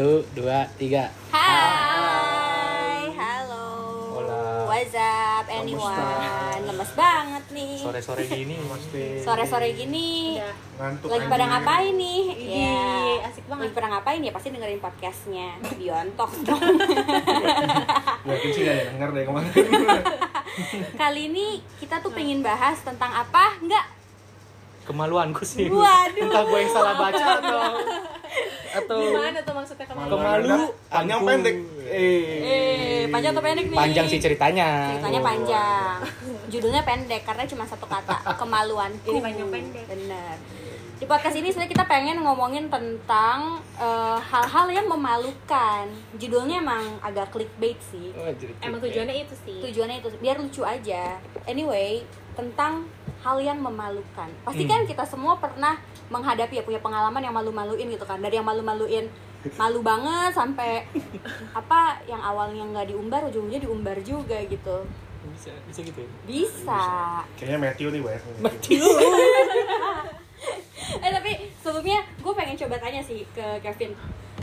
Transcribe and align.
Satu, 0.00 0.24
dua, 0.32 0.64
tiga. 0.80 1.12
Hai, 1.28 3.12
halo. 3.20 3.68
Hola. 4.16 4.64
What's 4.64 4.96
up, 4.96 5.44
anyone? 5.44 6.56
Lemes 6.64 6.92
banget 6.96 7.44
nih. 7.52 7.76
Sore-sore 7.84 8.24
gini. 8.24 8.56
Sore-sore 9.20 9.76
gini. 9.76 10.40
Udah. 10.40 10.56
ngantuk 10.80 11.04
Lagi 11.04 11.26
pada 11.28 11.44
ngapain 11.52 11.92
nih? 12.00 12.22
Ih, 12.32 13.16
asik 13.28 13.44
banget. 13.44 13.68
Lagi 13.68 13.74
pada 13.76 13.88
ngapain 13.92 14.20
ya? 14.24 14.32
Pasti 14.32 14.48
dengerin 14.48 14.80
podcastnya 14.80 15.48
Biontok 15.76 16.32
dong. 16.48 16.64
yakin 18.24 18.50
sih 18.56 18.62
gak 18.64 18.72
ada 18.72 18.84
denger 18.96 19.08
deh 19.12 19.24
kemarin 19.28 19.52
Kali 21.04 21.22
ini 21.28 21.60
kita 21.76 22.00
tuh 22.00 22.16
pengen 22.16 22.40
bahas 22.40 22.80
tentang 22.80 23.12
apa? 23.12 23.60
Enggak. 23.60 23.84
Kemaluanku 24.88 25.44
sih. 25.44 25.68
Waduh. 25.68 26.24
Entah 26.24 26.42
gue 26.48 26.56
yang 26.56 26.72
salah 26.72 26.96
baca 26.96 27.26
atau 27.36 27.60
atau 28.72 28.98
Gimana 29.02 29.38
tuh 29.40 29.52
maksudnya 29.52 29.84
kemarin? 29.84 30.10
Kemalu. 30.10 30.58
panjang 30.86 31.20
pendek 31.20 31.56
eh 31.84 32.38
Eh, 32.40 33.02
panjang 33.08 33.32
atau 33.32 33.42
pendek 33.42 33.66
nih? 33.66 33.76
panjang 33.76 34.06
sih 34.06 34.18
ceritanya. 34.18 34.68
Ceritanya 34.92 35.20
Oh. 35.20 35.26
panjang. 35.26 35.96
Judulnya 36.46 36.82
pendek 36.82 37.22
karena 37.22 37.44
cuma 37.44 37.64
satu 37.64 37.84
kata, 37.84 38.14
kemaluanku. 38.36 39.08
Ini 39.08 39.20
panjang 39.20 39.48
pendek. 39.48 39.84
Bener. 39.86 40.36
Di 40.92 41.08
podcast 41.08 41.32
ini 41.34 41.48
sebenarnya 41.48 41.72
kita 41.72 41.84
pengen 41.86 42.20
ngomongin 42.20 42.68
tentang 42.68 43.58
eh, 43.74 44.18
hal-hal 44.20 44.66
yang 44.70 44.86
memalukan. 44.86 45.88
Judulnya 46.14 46.60
emang 46.60 47.00
agak 47.00 47.30
clickbait 47.30 47.80
sih. 47.82 48.12
Oh, 48.14 48.28
jadi 48.30 48.52
Emang 48.60 48.78
tujuannya 48.78 49.16
itu 49.18 49.34
sih. 49.40 49.58
Tujuannya 49.60 49.96
itu 49.98 50.08
biar 50.16 50.36
lucu 50.36 50.60
aja. 50.60 51.16
Anyway, 51.44 52.04
tentang 52.30 52.84
hal 53.20 53.36
yang 53.38 53.58
memalukan. 53.58 54.28
Pasti 54.40 54.62
Hmm. 54.62 54.70
kan 54.70 54.80
kita 54.84 55.04
semua 55.04 55.36
pernah 55.36 55.80
menghadapi 56.10 56.58
ya 56.58 56.62
punya 56.66 56.82
pengalaman 56.82 57.22
yang 57.22 57.34
malu-maluin 57.34 57.88
gitu 57.88 58.04
kan. 58.04 58.18
Dari 58.18 58.36
yang 58.36 58.46
malu-maluin 58.46 59.06
malu 59.56 59.80
banget 59.80 60.36
sampai 60.36 60.84
apa 61.58 61.96
yang 62.04 62.20
awalnya 62.20 62.60
nggak 62.60 62.92
diumbar 62.92 63.24
ujung-ujungnya 63.24 63.64
diumbar 63.64 63.96
juga 64.04 64.36
gitu. 64.44 64.84
bisa 65.36 65.52
bisa 65.68 65.80
gitu. 65.84 66.00
ya? 66.00 66.08
Bisa. 66.28 66.82
kayaknya 67.36 67.58
Matthew 67.60 67.88
nih 67.92 68.02
banyak 68.04 68.22
eh 71.04 71.12
tapi 71.12 71.32
sebelumnya 71.60 72.00
gue 72.20 72.32
pengen 72.32 72.56
coba 72.56 72.76
tanya 72.80 73.00
sih 73.04 73.24
ke 73.32 73.60
Kevin. 73.60 73.92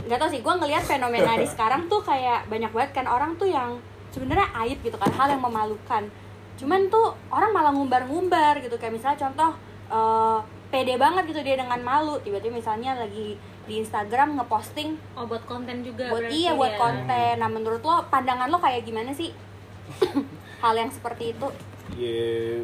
Gak 0.06 0.18
tau 0.22 0.30
sih, 0.30 0.40
gue 0.40 0.54
ngelihat 0.54 0.86
fenomena 0.86 1.36
di 1.36 1.44
sekarang 1.44 1.90
tuh 1.90 2.00
kayak 2.00 2.46
banyak 2.48 2.70
banget 2.70 2.90
kan 2.94 3.06
orang 3.10 3.34
tuh 3.36 3.50
yang 3.50 3.76
sebenarnya 4.14 4.48
aib 4.64 4.78
gitu 4.80 4.96
kan, 4.96 5.10
hal 5.12 5.28
yang 5.28 5.42
memalukan. 5.42 6.08
Cuman 6.56 6.88
tuh 6.88 7.12
orang 7.28 7.50
malah 7.52 7.74
ngumbar-ngumbar 7.74 8.62
gitu 8.62 8.78
kayak 8.80 8.96
misalnya 8.96 9.28
contoh 9.28 9.50
eh, 9.90 10.38
pede 10.68 10.94
banget 10.94 11.24
gitu 11.26 11.40
dia 11.40 11.56
dengan 11.56 11.80
malu. 11.80 12.16
Tiba-tiba 12.18 12.54
misalnya 12.54 12.94
lagi 12.94 13.34
di 13.64 13.74
Instagram 13.76 14.34
ngeposting 14.34 14.96
Oh 15.12 15.24
buat 15.24 15.44
konten 15.44 15.80
juga. 15.80 16.08
buat 16.08 16.24
berarti 16.24 16.34
iya 16.34 16.52
buat 16.52 16.72
ya. 16.72 16.78
konten. 16.78 17.34
Nah 17.36 17.48
menurut 17.48 17.80
lo 17.80 18.04
pandangan 18.06 18.48
lo 18.48 18.56
kayak 18.56 18.82
gimana 18.82 19.10
sih 19.10 19.32
hal 20.62 20.74
yang 20.74 20.88
seperti 20.88 21.32
itu? 21.32 21.48
ya 21.90 22.60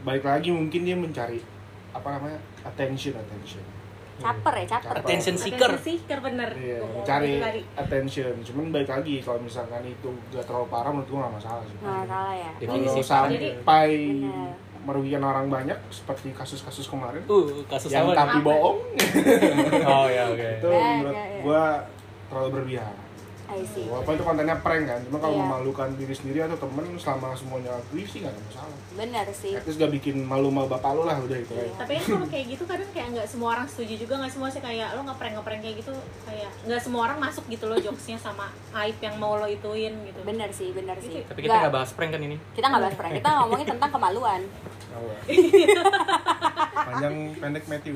balik 0.00 0.22
lagi 0.22 0.48
mungkin 0.48 0.86
dia 0.86 0.94
mencari 0.94 1.42
apa 1.90 2.08
namanya 2.08 2.38
attention 2.62 3.10
attention 3.12 3.58
Caper 4.18 4.50
ya 4.56 4.66
caper. 4.68 4.86
Caper. 4.88 4.98
Attention 5.00 5.34
Attention 5.34 5.58
seeker. 5.58 5.72
seeker 5.78 6.18
bener. 6.18 6.50
Iya, 6.52 6.78
mau 6.80 7.02
mencari 7.02 7.38
attention 7.74 8.34
cuman 8.42 8.64
balik 8.70 8.90
lagi 8.90 9.14
kalau 9.18 9.38
misalkan 9.38 9.82
itu 9.84 10.10
gak 10.28 10.42
terlalu 10.42 10.66
parah 10.66 10.90
menurut 10.90 11.06
gua 11.08 11.20
gak 11.24 11.34
masalah 11.38 11.62
sih 11.62 11.76
Nggak 11.76 12.06
salah 12.06 12.34
ya. 12.34 12.50
Kalau 12.60 13.02
sampai 13.02 13.62
Benar. 14.18 14.54
Merugikan 14.88 15.20
orang 15.22 15.46
banyak 15.46 15.76
seperti 15.92 16.32
kasus-kasus 16.32 16.88
kemarin 16.88 17.20
Uh, 17.22 17.60
kasus 17.68 17.92
yang 17.92 18.08
apa? 18.08 18.16
tapi 18.18 18.38
bohong 18.40 18.78
Oh 19.92 20.08
ya 20.08 20.24
oke. 20.26 20.48
itu 20.56 20.68
Ya, 20.68 20.88
menurut 20.96 21.12
ya, 21.14 21.24
ya. 21.28 21.40
gua 21.42 21.62
terlalu 22.26 22.48
berlebihan 22.50 22.96
walaupun 23.88 24.12
itu 24.12 24.20
kontennya 24.22 24.60
prank 24.60 24.84
kan 24.84 25.00
cuma 25.02 25.16
kalau 25.16 25.32
Iya. 25.32 25.40
memalukan 25.40 25.88
diri 25.96 26.12
sendiri 26.12 26.44
atau 26.44 26.60
temen 26.60 26.84
selama 27.00 27.32
semuanya 27.32 27.72
agree 27.72 28.04
sih 28.04 28.20
gak 28.20 28.28
ada 28.28 28.40
masalah 28.44 28.76
Benar 28.92 29.24
sih. 29.32 29.56
least 29.56 29.80
gak 29.80 29.88
bikin 29.90 30.20
malu 30.20 30.52
sama 30.52 30.68
bapak 30.68 30.92
lu 30.92 31.02
lah 31.02 31.16
udah 31.16 31.32
itu 31.32 31.52
aja 31.56 31.72
Tapi 31.80 31.96
kan 31.96 32.04
kalau 32.12 32.28
kayak 32.28 32.44
gitu 32.46 32.68
kadang 32.68 32.90
kayak 32.92 33.08
nggak 33.08 33.24
semua 33.24 33.48
orang 33.50 33.64
setuju 33.64 33.94
juga 33.96 34.20
nggak 34.20 34.32
semua 34.36 34.48
sih 34.52 34.60
kayak 34.60 34.92
lo 34.92 35.00
ngeprank 35.02 35.32
ngeprank 35.32 35.60
kayak 35.64 35.76
gitu 35.80 35.92
kayak 36.28 36.50
nggak 36.62 36.76
semua 36.78 37.00
orang 37.02 37.18
masuk 37.18 37.44
gitu 37.48 37.64
loh 37.64 37.78
jokesnya 37.80 38.20
sama 38.20 38.52
aib 38.76 39.00
yang 39.00 39.16
mau 39.16 39.32
lo 39.34 39.48
ituin 39.48 39.96
gitu. 40.04 40.20
Benar 40.22 40.52
sih, 40.52 40.68
benar 40.70 41.00
sih. 41.00 41.24
Tapi 41.24 41.40
kita 41.40 41.56
nggak 41.58 41.72
bahas 41.72 41.90
prank 41.90 42.12
kan 42.12 42.20
ini. 42.20 42.36
kita 42.52 42.68
nggak 42.68 42.82
bahas 42.84 42.96
prank, 42.96 43.12
kita 43.16 43.28
ngomongin 43.34 43.66
tentang 43.66 43.90
kemaluan. 43.90 44.40
Tahu 44.88 45.06
ya? 45.06 45.20
panjang 46.88 47.14
pendek 47.36 47.64
Matthew 47.68 47.94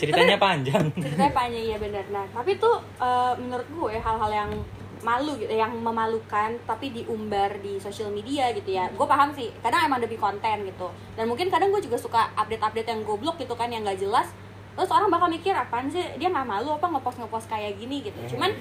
Ceritanya 0.00 0.36
panjang. 0.40 0.86
Ceritanya 0.96 1.34
panjang 1.36 1.64
iya 1.68 1.76
benar. 1.76 2.04
Nah, 2.08 2.24
tapi 2.32 2.56
tuh 2.56 2.80
eh, 2.98 3.32
menurut 3.36 3.68
gue 3.68 4.00
hal-hal 4.00 4.30
yang 4.32 4.50
malu 4.98 5.38
gitu, 5.38 5.54
yang 5.54 5.70
memalukan 5.78 6.58
tapi 6.66 6.90
diumbar 6.90 7.54
di 7.62 7.78
sosial 7.78 8.10
media 8.10 8.50
gitu 8.54 8.74
ya. 8.74 8.90
Gue 8.90 9.06
paham 9.06 9.30
sih, 9.30 9.52
kadang 9.62 9.86
emang 9.86 10.02
demi 10.02 10.18
konten 10.18 10.66
gitu. 10.66 10.88
Dan 11.14 11.30
mungkin 11.30 11.52
kadang 11.52 11.70
gue 11.70 11.82
juga 11.82 11.98
suka 11.98 12.34
update-update 12.34 12.88
yang 12.88 13.00
goblok 13.06 13.38
gitu 13.38 13.54
kan 13.54 13.70
yang 13.70 13.86
gak 13.86 14.00
jelas. 14.00 14.30
Terus 14.74 14.90
orang 14.94 15.10
bakal 15.10 15.26
mikir 15.26 15.54
apaan 15.54 15.90
sih 15.90 16.02
dia 16.22 16.30
nggak 16.30 16.46
malu 16.46 16.70
apa 16.78 16.86
ngepost 16.86 17.18
ngepost 17.18 17.46
kayak 17.50 17.74
gini 17.82 17.98
gitu. 17.98 18.38
Cuman 18.38 18.54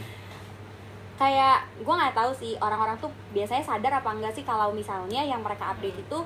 kayak 1.18 1.66
gue 1.81 1.94
nggak 1.94 2.13
tahu 2.13 2.31
sih 2.34 2.53
orang-orang 2.57 2.97
tuh 2.97 3.09
biasanya 3.34 3.62
sadar 3.66 4.01
apa 4.01 4.09
enggak 4.13 4.34
sih 4.34 4.45
kalau 4.45 4.74
misalnya 4.74 5.22
yang 5.22 5.41
mereka 5.45 5.74
update 5.74 5.97
itu 5.97 6.19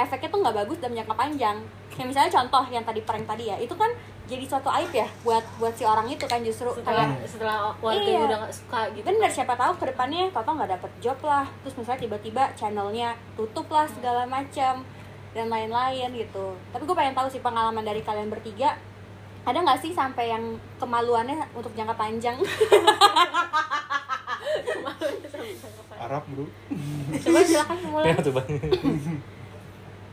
efeknya 0.00 0.28
tuh 0.28 0.40
nggak 0.40 0.56
bagus 0.56 0.78
dalam 0.78 0.94
jangka 0.94 1.14
panjang 1.14 1.56
kayak 1.90 2.06
misalnya 2.06 2.30
contoh 2.32 2.64
yang 2.68 2.80
tadi 2.80 3.00
prank 3.00 3.24
tadi 3.24 3.44
ya 3.46 3.56
itu 3.56 3.74
kan 3.74 3.90
jadi 4.24 4.46
suatu 4.46 4.70
aib 4.70 4.90
ya 4.90 5.08
buat 5.20 5.42
buat 5.58 5.74
si 5.74 5.82
orang 5.82 6.06
itu 6.06 6.22
kan 6.24 6.38
justru 6.40 6.70
Setelah 6.70 7.10
kayak 7.10 7.26
setelah 7.26 7.74
warganya 7.76 8.10
Iya. 8.14 8.20
udah 8.24 8.36
nggak 8.40 8.54
suka 8.54 8.80
gitu. 8.92 9.04
bener 9.04 9.26
siapa 9.28 9.54
tahu 9.54 9.72
ke 9.74 9.84
depannya 9.86 10.30
Toto 10.30 10.50
nggak 10.52 10.70
dapet 10.70 10.90
job 11.00 11.18
lah 11.20 11.44
terus 11.60 11.74
misalnya 11.74 12.00
tiba-tiba 12.00 12.42
channelnya 12.54 13.08
tutup 13.34 13.66
lah 13.68 13.84
segala 13.84 14.22
macam 14.24 14.86
dan 15.30 15.46
lain-lain 15.46 16.08
gitu 16.12 16.46
tapi 16.70 16.82
gue 16.82 16.96
pengen 16.96 17.12
tahu 17.12 17.26
sih 17.26 17.38
pengalaman 17.38 17.82
dari 17.82 18.00
kalian 18.00 18.26
bertiga 18.26 18.78
ada 19.40 19.56
nggak 19.56 19.80
sih 19.80 19.90
sampai 19.90 20.30
yang 20.30 20.44
kemaluannya 20.76 21.34
untuk 21.52 21.72
jangka 21.72 21.94
panjang 21.94 22.38
Arab 26.00 26.24
bro 26.26 26.46
Coba 27.12 27.40
silakan 27.42 27.76
mulai. 27.84 28.06
Ya 28.10 28.16
tuh. 28.16 28.32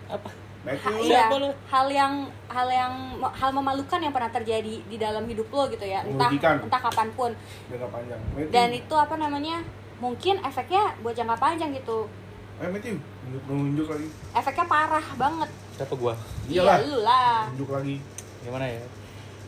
Apa? 0.07 0.29
Matthew 0.59 1.00
Iya, 1.01 1.31
hal 1.66 1.88
yang 1.88 2.13
hal 2.45 2.68
yang 2.68 2.94
hal 3.22 3.50
memalukan 3.51 4.00
yang 4.00 4.12
pernah 4.12 4.28
terjadi 4.28 4.75
di 4.81 4.97
dalam 4.97 5.23
hidup 5.23 5.47
lo 5.47 5.63
gitu 5.66 5.81
ya 5.81 6.03
entah 6.03 6.28
Merugikan. 6.28 6.59
entah 6.59 6.81
kapan 6.81 7.07
pun 7.13 7.31
jangka 7.68 7.88
panjang 7.88 8.19
Matthew 8.29 8.51
dan 8.51 8.69
itu 8.73 8.96
apa 8.97 9.16
namanya 9.16 9.57
mungkin 9.97 10.35
efeknya 10.41 10.91
buat 11.00 11.13
jangka 11.13 11.35
panjang 11.35 11.72
gitu 11.72 12.12
eh 12.57 12.67
Matthew 12.67 13.00
nunjuk 13.23 13.44
nunjuk 13.47 13.88
lagi 13.88 14.07
efeknya 14.34 14.66
parah 14.66 15.07
banget 15.16 15.50
Siapa 15.73 15.94
gua? 15.94 16.13
Iyalah. 16.46 16.78
iya 16.78 16.85
lu 16.85 16.97
lah 17.01 17.40
nunjuk 17.47 17.69
lagi 17.69 17.96
Gimana 18.40 18.66
ya? 18.66 18.84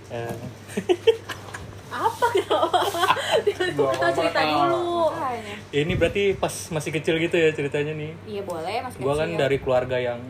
Eh, 0.09 0.35
Apa 1.89 2.25
kenapa? 2.33 2.79
Gua 3.73 3.91
Kita 3.91 4.07
cerita 4.13 4.39
dulu. 4.41 5.09
Ini 5.69 5.93
berarti 5.95 6.23
pas 6.33 6.53
masih 6.69 6.91
kecil 6.91 7.17
gitu 7.17 7.33
ya 7.33 7.49
ceritanya 7.49 7.93
nih. 7.93 8.11
iya 8.25 8.41
boleh 8.41 8.75
mas 8.81 8.93
Gua 8.95 9.13
kan 9.15 9.29
dari 9.31 9.57
keluarga 9.57 9.97
yang 9.97 10.21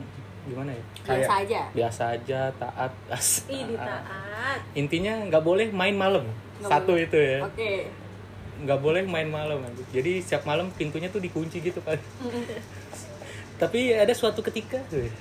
gimana 0.48 0.72
ya? 0.72 0.84
biasa 1.04 1.34
aja 1.44 1.62
Biasa 1.76 2.04
aja, 2.16 2.40
taat, 2.56 2.92
as. 3.12 3.44
Ih 3.52 3.66
ditaat. 3.74 4.60
Intinya 4.78 5.14
nggak 5.28 5.44
boleh 5.44 5.68
main 5.74 5.96
malam. 5.98 6.24
Satu 6.64 6.96
boleh. 6.96 7.08
itu 7.08 7.18
ya. 7.18 7.40
oke 7.44 7.72
nggak 8.60 8.80
boleh 8.84 9.04
main 9.08 9.30
malam 9.32 9.64
jadi 9.96 10.20
setiap 10.20 10.44
malam 10.44 10.68
pintunya 10.76 11.08
tuh 11.08 11.24
dikunci 11.24 11.64
gitu 11.64 11.80
kan 11.80 11.96
tapi 13.62 13.96
ada 13.96 14.12
suatu 14.12 14.44
ketika 14.44 14.84
tuh 14.92 15.08
ya, 15.08 15.12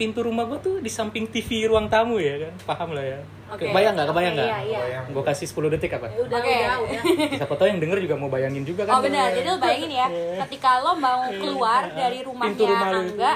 pintu 0.00 0.24
rumah 0.24 0.42
gua 0.42 0.56
tuh 0.56 0.80
di 0.80 0.88
samping 0.88 1.28
TV 1.28 1.68
ruang 1.68 1.84
tamu 1.86 2.16
ya 2.16 2.40
kan 2.40 2.54
paham 2.66 2.90
lah 2.90 3.04
ya 3.04 3.20
Oke. 3.50 3.66
kebayang 3.66 3.92
nggak 3.92 4.08
kebayang 4.08 4.32
nggak 4.32 4.48
Iya 4.48 4.58
iya. 4.64 4.78
Bayang. 4.80 5.04
gue 5.10 5.22
kasih 5.26 5.46
10 5.46 5.74
detik 5.74 5.92
apa 5.92 6.06
Ya 6.08 6.22
Udah 6.22 6.38
Oke. 6.38 6.54
udah 6.54 6.74
udah. 6.80 7.02
siapa 7.36 7.54
tahu 7.54 7.66
yang 7.66 7.78
denger 7.78 7.98
juga 8.00 8.14
mau 8.16 8.28
bayangin 8.28 8.62
juga 8.62 8.82
kan 8.82 8.92
oh 8.92 9.02
benar 9.02 9.28
jadi 9.28 9.46
lo 9.46 9.58
bayangin 9.58 9.90
ya 9.92 10.06
ketika 10.40 10.70
lo 10.80 10.92
mau 10.96 11.20
keluar 11.28 11.82
dari 11.90 12.18
Pintu 12.18 12.30
rumahnya 12.30 12.64
rumah 12.64 12.88
lu. 12.88 13.00
Angga 13.04 13.32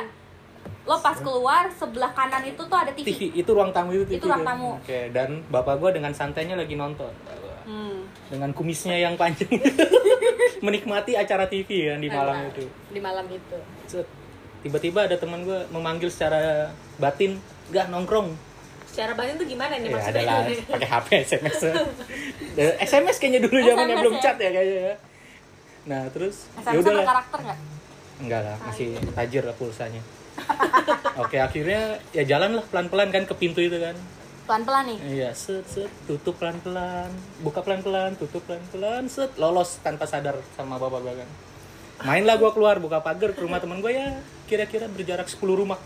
lo 0.85 0.97
pas 0.99 1.17
keluar 1.17 1.63
sebelah 1.71 2.13
kanan 2.13 2.45
itu 2.45 2.61
tuh 2.61 2.77
ada 2.77 2.91
TV, 2.91 3.07
TV 3.07 3.21
itu 3.35 3.51
ruang 3.51 3.71
tamu 3.71 3.91
itu 3.93 4.05
TV 4.07 4.17
Itu 4.17 4.27
ruang 4.27 4.45
tamu. 4.45 4.71
oke 4.79 5.01
dan 5.11 5.29
bapak 5.47 5.75
gua 5.77 5.91
dengan 5.91 6.13
santainya 6.13 6.55
lagi 6.55 6.75
nonton 6.75 7.13
Hmm, 7.65 8.05
dengan 8.29 8.53
kumisnya 8.53 8.93
yang 8.95 9.17
panjang 9.17 9.49
menikmati 10.61 11.17
acara 11.17 11.45
TV 11.45 11.65
kan 11.87 11.97
di 11.97 12.09
malam 12.09 12.37
itu 12.47 12.65
di 12.87 13.01
malam 13.01 13.25
itu 13.27 13.57
Set. 13.87 14.05
Tiba-tiba 14.65 15.05
ada 15.05 15.21
teman 15.21 15.45
gue 15.45 15.61
memanggil 15.69 16.09
secara 16.09 16.73
batin 16.97 17.37
gak 17.69 17.93
nongkrong. 17.93 18.33
Secara 18.89 19.13
batin 19.13 19.37
tuh 19.37 19.45
gimana 19.45 19.77
nih 19.77 19.93
ya 19.93 19.95
maksudnya? 19.95 20.23
adalah 20.25 20.41
pakai 20.73 20.89
HP 20.89 21.09
SMS 21.29 21.57
SMS 22.81 23.17
kayaknya 23.21 23.41
dulu 23.45 23.59
zamannya 23.61 23.97
belum 24.01 24.15
ya? 24.17 24.23
chat 24.25 24.37
ya 24.41 24.51
kayaknya 24.57 24.81
ya. 24.81 24.95
Nah 25.85 26.03
terus 26.09 26.49
ya 26.57 26.79
udah 26.81 26.93
lah 26.97 27.05
berkarakter 27.05 27.39
nggak? 27.45 27.59
Enggak 28.25 28.41
lah 28.41 28.57
masih 28.65 28.89
tajir 29.13 29.43
lah 29.45 29.55
pulsanya. 29.61 30.03
Oke 31.23 31.37
akhirnya 31.39 32.01
ya 32.17 32.25
jalan 32.25 32.57
lah 32.57 32.65
pelan-pelan 32.65 33.13
kan 33.13 33.29
ke 33.29 33.35
pintu 33.37 33.61
itu 33.61 33.77
kan. 33.77 33.93
Pelan-pelan 34.45 34.85
nih? 34.93 34.99
Iya, 35.09 35.31
set 35.33 35.65
set 35.65 35.89
tutup 36.05 36.37
pelan-pelan, 36.37 37.09
buka 37.41 37.65
pelan-pelan, 37.65 38.13
tutup 38.21 38.45
pelan-pelan, 38.45 39.09
set 39.09 39.33
lolos 39.41 39.81
tanpa 39.81 40.05
sadar 40.05 40.37
sama 40.53 40.77
bapak 40.77 41.01
gue 41.01 41.15
kan. 41.25 41.29
Mainlah 42.05 42.37
gue 42.37 42.51
keluar 42.53 42.77
buka 42.77 43.01
pagar 43.01 43.33
ke 43.33 43.41
rumah 43.41 43.61
teman 43.61 43.81
gue 43.81 43.93
ya 43.93 44.13
kira-kira 44.45 44.87
berjarak 44.89 45.27
10 45.29 45.41
rumah. 45.45 45.81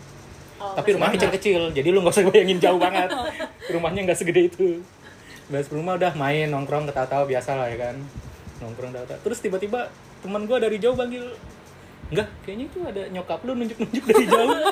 Oh, 0.59 0.75
Tapi 0.75 0.99
rumah 0.99 1.07
kecil-kecil, 1.15 1.71
jadi 1.71 1.87
lu 1.87 2.03
nggak 2.03 2.15
usah 2.19 2.27
bayangin 2.27 2.59
jauh 2.59 2.75
banget. 2.75 3.07
Rumahnya 3.73 4.11
nggak 4.11 4.19
segede 4.19 4.51
itu. 4.51 4.83
Beres 5.47 5.71
rumah 5.71 5.95
udah 5.95 6.11
main 6.19 6.51
nongkrong 6.51 6.83
ketawa-tawa 6.91 7.23
biasa 7.23 7.55
lah 7.55 7.71
ya 7.71 7.77
kan. 7.79 7.95
Nongkrong 8.59 8.91
ketawa 8.91 9.17
Terus 9.23 9.39
tiba-tiba 9.39 9.87
teman 10.19 10.43
gue 10.43 10.57
dari 10.59 10.75
jauh 10.83 10.99
panggil, 10.99 11.31
enggak 12.11 12.27
kayaknya 12.43 12.65
itu 12.67 12.79
ada 12.83 13.03
nyokap 13.07 13.39
lu 13.47 13.55
nunjuk-nunjuk 13.55 14.03
dari 14.03 14.25
jauh. 14.27 14.51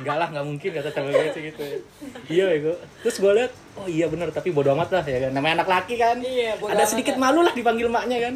Enggak 0.00 0.16
lah, 0.16 0.28
nggak 0.32 0.46
mungkin 0.48 0.70
kata 0.80 0.90
temen 0.96 1.12
gue 1.12 1.28
sih 1.28 1.42
gitu 1.52 1.60
ya. 1.60 1.78
Iya 2.24 2.44
ya 2.48 2.58
gue. 2.64 2.76
Terus 3.04 3.16
gue 3.20 3.32
liat, 3.36 3.52
oh 3.76 3.84
iya 3.84 4.06
bener, 4.08 4.32
tapi 4.32 4.48
bodo 4.48 4.72
amat 4.72 4.96
lah 4.96 5.04
ya 5.04 5.28
kan. 5.28 5.30
Namanya 5.36 5.60
anak 5.60 5.68
laki 5.68 6.00
kan. 6.00 6.16
Iya, 6.24 6.56
Ada 6.56 6.84
sedikit 6.88 7.20
malu 7.20 7.44
lah 7.44 7.52
dipanggil 7.52 7.84
maknya 7.92 8.16
kan. 8.30 8.34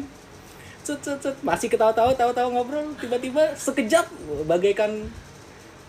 Cet, 0.85 1.01
cet, 1.01 1.17
cet. 1.17 1.35
Masih 1.41 1.65
ketawa-tawa, 1.65 2.13
tawa-tawa 2.13 2.53
ngobrol. 2.53 2.93
Tiba-tiba 3.01 3.57
sekejap, 3.57 4.05
bagaikan 4.45 5.09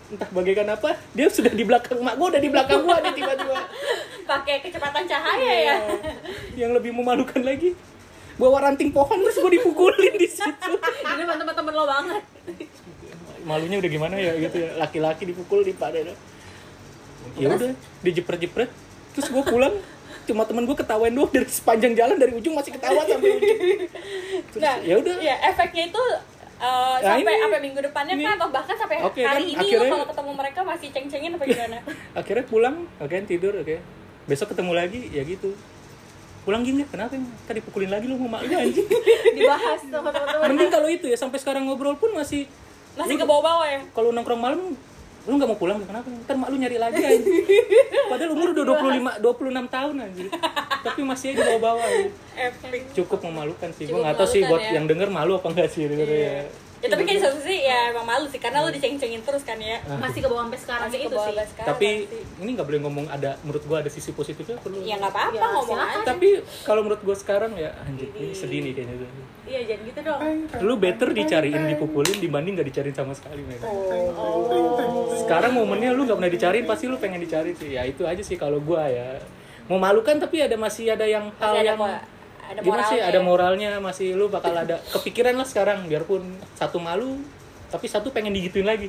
entah 0.07 0.29
bagaikan 0.31 0.63
apa 0.71 0.95
dia 1.11 1.27
sudah 1.27 1.51
di 1.51 1.67
belakang 1.67 1.99
mak 1.99 2.15
gue 2.15 2.27
udah 2.31 2.39
di 2.39 2.47
belakang 2.47 2.79
gue 2.81 2.95
nih 2.95 3.13
tiba-tiba. 3.13 3.59
Pakai 4.31 4.55
kecepatan 4.63 5.03
cahaya 5.03 5.43
ya? 5.43 5.55
Iya. 5.59 5.75
yang 6.65 6.71
lebih 6.71 6.95
memalukan 6.95 7.43
lagi. 7.43 7.75
Bawa 8.39 8.69
ranting 8.69 8.93
pohon 8.93 9.19
terus 9.19 9.37
gue 9.37 9.51
dipukulin 9.59 10.13
di 10.15 10.29
situ. 10.29 10.71
Ini 11.13 11.23
teman-teman 11.27 11.73
lo 11.75 11.85
banget. 11.85 12.23
Malunya 13.43 13.77
udah 13.83 13.91
gimana 13.91 14.15
ya 14.15 14.33
gitu 14.39 14.57
ya? 14.63 14.69
Laki-laki 14.79 15.23
dipukul 15.27 15.61
di 15.67 15.75
pada 15.75 15.99
ya 17.35 17.47
udah 17.51 17.71
dijepret-jepret. 18.01 18.71
Terus 19.13 19.27
gue 19.27 19.43
pulang 19.43 19.75
cuma 20.27 20.43
temen 20.43 20.63
gue 20.63 20.75
ketawain 20.75 21.09
doang 21.09 21.31
dari 21.31 21.47
sepanjang 21.47 21.93
jalan 21.93 22.15
dari 22.15 22.33
ujung 22.33 22.53
masih 22.53 22.69
ketawa 22.69 23.01
sampai 23.01 23.29
ujung. 23.33 23.59
Terus 24.51 24.59
Nah, 24.59 24.75
ya 24.79 24.95
udah. 24.97 25.15
ya 25.17 25.35
efeknya 25.47 25.83
itu 25.87 25.97
uh, 25.97 26.19
Nah, 26.59 27.15
sampai 27.15 27.23
ini- 27.29 27.41
sampai 27.41 27.59
minggu 27.61 27.79
depannya 27.81 28.13
ini- 28.13 28.25
kan 28.25 28.35
atau 28.35 28.49
bahkan 28.49 28.75
sampai 28.75 28.95
Oke, 29.01 29.21
kan, 29.21 29.33
hari 29.33 29.45
ini 29.49 29.57
akhirnya- 29.57 29.89
kalau 29.89 30.05
ketemu 30.05 30.31
mereka 30.35 30.59
masih 30.61 30.87
ceng-cengin 30.91 31.31
apa 31.31 31.43
gimana? 31.45 31.77
akhirnya 32.19 32.45
pulang 32.45 32.75
oke 32.97 33.15
tidur 33.23 33.53
oke. 33.55 33.75
Besok 34.25 34.51
ketemu 34.51 34.71
lagi 34.73 34.99
ya 35.09 35.23
gitu. 35.23 35.55
Pulang 36.43 36.61
gini 36.61 36.83
kenapa 36.83 37.15
tadi 37.43 37.59
pukulin 37.59 37.87
lagi 37.87 38.05
lu 38.05 38.15
mau 38.17 38.27
maknya 38.35 38.59
anjing. 38.59 38.87
Dibahas 39.29 39.79
sama 39.81 40.09
teman-teman. 40.09 40.47
Mending 40.49 40.69
kalau 40.69 40.87
itu 40.87 41.05
ya 41.05 41.15
sampai 41.15 41.37
sekarang 41.37 41.63
ngobrol 41.63 41.95
pun 41.95 42.11
masih 42.11 42.47
Masih 42.93 43.13
ke 43.13 43.23
bawah-bawah 43.23 43.67
ya? 43.67 43.79
kalau 43.91 44.09
nongkrong 44.09 44.41
malam 44.41 44.73
lu 45.27 45.33
nggak 45.35 45.49
mau 45.51 45.59
pulang 45.59 45.77
kenapa? 45.83 46.07
Ntar 46.07 46.35
mak 46.39 46.47
lu 46.49 46.55
nyari 46.55 46.77
lagi 46.79 47.01
anjing. 47.03 47.43
Padahal 48.11 48.31
umur 48.31 48.47
udah 48.55 48.63
25 49.19 49.19
26 49.19 49.75
tahun 49.75 49.95
anjing. 50.07 50.29
Tapi 50.87 51.01
masih 51.03 51.27
aja 51.35 51.41
bawa-bawa 51.51 51.83
ya. 51.83 52.07
Cukup 52.95 53.19
memalukan 53.27 53.69
sih 53.75 53.91
gue 53.91 53.99
nggak 53.99 54.15
tahu 54.15 54.27
sih 54.31 54.41
buat 54.47 54.63
ya. 54.63 54.79
yang 54.79 54.85
denger 54.87 55.11
malu 55.11 55.35
apa 55.35 55.47
enggak 55.51 55.67
sih 55.67 55.83
denger 55.83 56.07
ya 56.07 56.33
Ya 56.77 56.87
tapi 56.87 57.03
kan 57.03 57.13
di 57.13 57.19
satu 57.19 57.37
sisi 57.37 57.65
ya 57.65 57.89
emang 57.89 58.05
malu 58.05 58.25
sih 58.25 58.37
karena 58.37 58.61
lo 58.61 58.69
diceng-cengin 58.69 59.19
terus 59.19 59.41
kan 59.41 59.57
ya. 59.57 59.81
masih 59.97 60.21
ke 60.21 60.27
bawah 60.27 60.45
sampai 60.45 60.59
sekarang 60.59 60.85
Masih 60.85 60.99
itu 60.99 61.03
ke 61.03 61.11
bawah 61.11 61.25
sih 61.25 61.33
sampai 61.33 61.49
sekarang 61.49 61.69
tapi 61.71 61.87
sih. 62.05 62.21
ini 62.37 62.49
nggak 62.53 62.67
boleh 62.67 62.81
ngomong 62.81 63.05
ada 63.07 63.31
menurut 63.41 63.63
gua 63.65 63.77
ada 63.79 63.89
sisi 63.89 64.11
positifnya 64.11 64.55
perlu 64.57 64.77
ya 64.79 64.95
nggak 64.95 65.09
apa-apa 65.09 65.33
Ya, 65.33 65.41
ngomong 65.49 65.65
silakan. 65.73 65.89
aja. 65.95 66.05
tapi 66.05 66.27
kalau 66.61 66.81
menurut 66.83 67.01
gua 67.01 67.15
sekarang 67.15 67.51
ya 67.55 67.69
anjir 67.79 68.07
ini 68.11 68.29
sedih 68.31 68.59
nih 68.61 68.71
kayaknya 68.73 68.95
tuh. 68.95 69.09
iya 69.43 69.59
jangan 69.65 69.81
gitu 69.83 69.99
dong 70.01 70.19
lu 70.61 70.73
better 70.75 71.09
dicariin 71.11 71.61
dipukulin 71.67 72.17
dibanding 72.19 72.53
nggak 72.53 72.67
dicariin 72.69 72.93
sama 72.93 73.11
sekali 73.11 73.41
men 73.41 73.57
Oh. 74.13 75.09
sekarang 75.17 75.51
momennya 75.51 75.91
lu 75.91 76.05
nggak 76.05 76.13
pernah 76.15 76.29
dicariin 76.31 76.65
pasti 76.65 76.85
lu 76.85 76.97
pengen 76.97 77.19
dicari 77.19 77.51
sih 77.51 77.73
ya 77.73 77.83
itu 77.83 78.03
aja 78.03 78.21
sih 78.21 78.35
kalau 78.35 78.59
gua 78.59 78.85
ya 78.85 79.17
memalukan 79.65 80.15
tapi 80.15 80.39
ada 80.39 80.53
masih 80.55 80.89
ada 80.89 81.03
yang 81.03 81.27
hal 81.33 81.51
Masih 81.51 81.59
ada 81.59 81.71
yang 81.73 81.79
ada 82.47 82.59
gimana 82.63 82.83
sih 82.83 82.95
moralnya. 82.95 83.09
ada 83.09 83.19
ya. 83.19 83.25
moralnya 83.25 83.69
masih 83.79 84.07
lu 84.15 84.25
bakal 84.27 84.53
ada 84.55 84.79
kepikiran 84.95 85.35
lah 85.35 85.47
sekarang 85.47 85.85
biarpun 85.85 86.23
satu 86.55 86.79
malu 86.79 87.19
tapi 87.67 87.85
satu 87.85 88.15
pengen 88.15 88.31
digituin 88.31 88.63
lagi. 88.63 88.87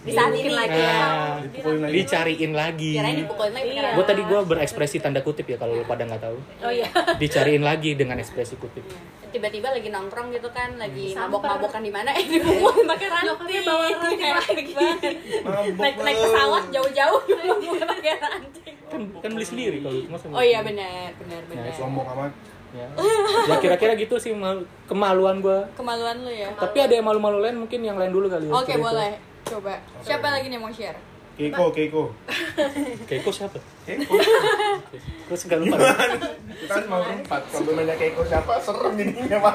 Di 0.00 0.16
saat 0.16 0.32
ini 0.32 0.48
Dipukulin 0.48 0.56
lagi 0.56 0.80
ya. 0.80 0.96
nah 0.96 1.36
Dipukulin 1.44 1.80
lagi. 1.84 1.92
dicariin 1.92 2.52
lagi. 2.56 2.92
Dipukulin 2.96 3.52
lagi 3.52 3.68
Iya. 3.68 3.76
beneran. 3.76 3.92
gue 3.92 4.04
tadi 4.08 4.22
gue 4.24 4.40
berekspresi 4.48 4.96
tanda 4.96 5.20
kutip 5.20 5.44
ya 5.44 5.60
kalau 5.60 5.76
lu 5.76 5.84
pada 5.84 6.08
nggak 6.08 6.24
tahu. 6.24 6.38
Oh 6.64 6.72
iya. 6.72 6.88
Dicariin 7.20 7.60
lagi 7.60 8.00
dengan 8.00 8.16
ekspresi 8.16 8.56
kutip. 8.56 8.80
Tiba-tiba 9.28 9.76
lagi 9.76 9.92
nongkrong 9.92 10.32
gitu 10.32 10.48
kan 10.56 10.80
lagi 10.80 11.12
mabok-mabokan 11.12 11.84
di 11.84 11.92
mana? 11.92 12.10
Eh 12.16 12.24
dipukulin 12.32 12.88
pakai 12.88 13.08
ranting. 13.12 13.28
Nyokapnya 13.28 13.60
bawa 13.60 13.86
banget. 13.92 15.14
Mabok 15.44 15.76
naik 15.76 15.96
naik 16.00 16.16
pesawat 16.16 16.64
jauh-jauh. 16.72 17.20
Dipukulin 17.28 17.84
pakai 17.84 18.12
ranting. 18.16 18.74
Kan 18.88 19.00
kan 19.20 19.30
beli 19.36 19.44
sendiri 19.44 19.78
kalau 19.84 20.00
oh 20.32 20.42
iya 20.42 20.64
benar 20.64 21.12
benar 21.20 21.44
benar. 21.44 21.76
Sombong 21.76 22.08
amat. 22.08 22.32
Ya, 22.70 22.86
ya 23.50 23.56
kira-kira 23.58 23.92
gitu 23.94 24.14
sih 24.16 24.30
mal- 24.30 24.66
kemaluan 24.86 25.42
gue 25.42 25.58
kemaluan 25.74 26.22
lu 26.22 26.30
ya? 26.30 26.46
Tapi 26.54 26.78
ada 26.78 26.94
yang 26.94 27.06
malu-malu 27.06 27.42
lain 27.42 27.58
mungkin 27.58 27.80
yang 27.82 27.98
lain 27.98 28.10
dulu 28.10 28.26
kali 28.26 28.46
ya 28.46 28.54
oke 28.54 28.66
cerita. 28.66 28.84
boleh. 28.84 29.12
Coba. 29.42 29.74
Siapa 30.00 30.26
lagi 30.30 30.46
nih 30.46 30.60
mau 30.60 30.70
share? 30.70 30.94
Keiko, 31.34 31.72
Keiko. 31.72 32.02
Keiko 33.08 33.30
siapa 33.32 33.58
Keiko. 33.92 34.14
terus 35.26 35.42
gak 35.44 35.58
lupa. 35.58 35.78
Kita 36.52 36.72
kan 36.72 36.84
mau 36.86 37.00
berempat. 37.00 37.42
Kalau 37.46 37.72
nanya 37.72 37.94
Keiko 37.94 38.22
siapa, 38.22 38.52
serem 38.58 38.92
jadinya, 38.94 39.38
Pak. 39.40 39.54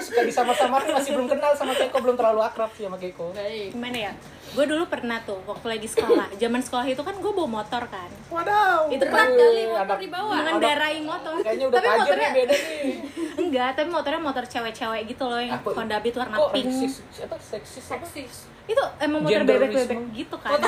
suka 0.00 0.20
disama-sama 0.22 0.78
masih 0.80 1.10
belum 1.12 1.26
kenal 1.28 1.52
sama 1.52 1.72
Keiko 1.72 1.96
belum 1.98 2.14
terlalu 2.14 2.40
akrab 2.40 2.70
sih 2.72 2.82
sama 2.82 2.96
Keiko. 2.96 3.30
Baik. 3.32 3.70
Gimana 3.70 3.98
ya? 4.00 4.12
Gue 4.48 4.64
dulu 4.64 4.84
pernah 4.86 5.20
tuh 5.20 5.38
waktu 5.44 5.66
lagi 5.68 5.86
sekolah. 5.86 6.32
Zaman 6.34 6.58
sekolah 6.58 6.86
itu 6.86 6.98
kan 6.98 7.14
gue 7.14 7.30
bawa 7.30 7.48
motor 7.54 7.82
kan. 7.84 8.08
Wadaw 8.28 8.88
itu 8.88 9.04
berat 9.04 9.28
kali 9.28 9.62
motor 9.66 9.84
anak- 9.84 10.00
dibawa. 10.00 10.32
mengendarai 10.34 10.98
motor. 11.00 11.34
kayaknya 11.38 11.66
udah 11.68 11.78
tapi 11.78 11.88
motornya 11.94 12.30
beda 12.32 12.54
nih. 12.56 12.94
Enggak 13.38 13.70
tapi 13.76 13.88
motornya 13.88 14.20
motor 14.20 14.44
cewek-cewek 14.44 15.02
gitu 15.06 15.24
loh 15.24 15.38
yang 15.38 15.60
Apa? 15.60 15.68
Honda 15.74 16.00
Beat 16.00 16.16
warna 16.16 16.34
kok 16.34 16.50
pink. 16.50 16.64
seksis 16.66 16.96
apa 17.22 17.36
seksis 17.38 17.86
apa? 17.86 18.04
Seksis 18.04 18.34
itu 18.66 18.84
emang 18.98 19.24
motor 19.24 19.42
bebek-bebek 19.42 19.98
gitu 20.12 20.36
kan 20.36 20.60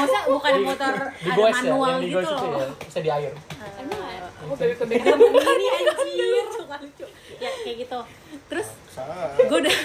maksudnya 0.00 0.22
bukan 0.26 0.52
motor 0.62 0.94
di 1.14 1.28
ada 1.28 1.40
ya 1.40 1.52
manual 1.54 1.94
di 1.96 2.06
gitu 2.08 2.18
loh. 2.20 2.56
ya. 2.56 2.66
Bisa 2.80 2.98
di 2.98 3.10
air. 3.10 3.32
Oh 4.40 4.56
bebek-bebek 4.56 5.04
ini 5.04 5.66
anjir. 5.70 6.44
Suka 6.50 6.76
lucu. 6.78 7.06
Ya 7.36 7.50
kayak 7.56 7.76
gitu. 7.78 8.00
Terus 8.46 8.68
gue 9.38 9.58
udah 9.60 9.76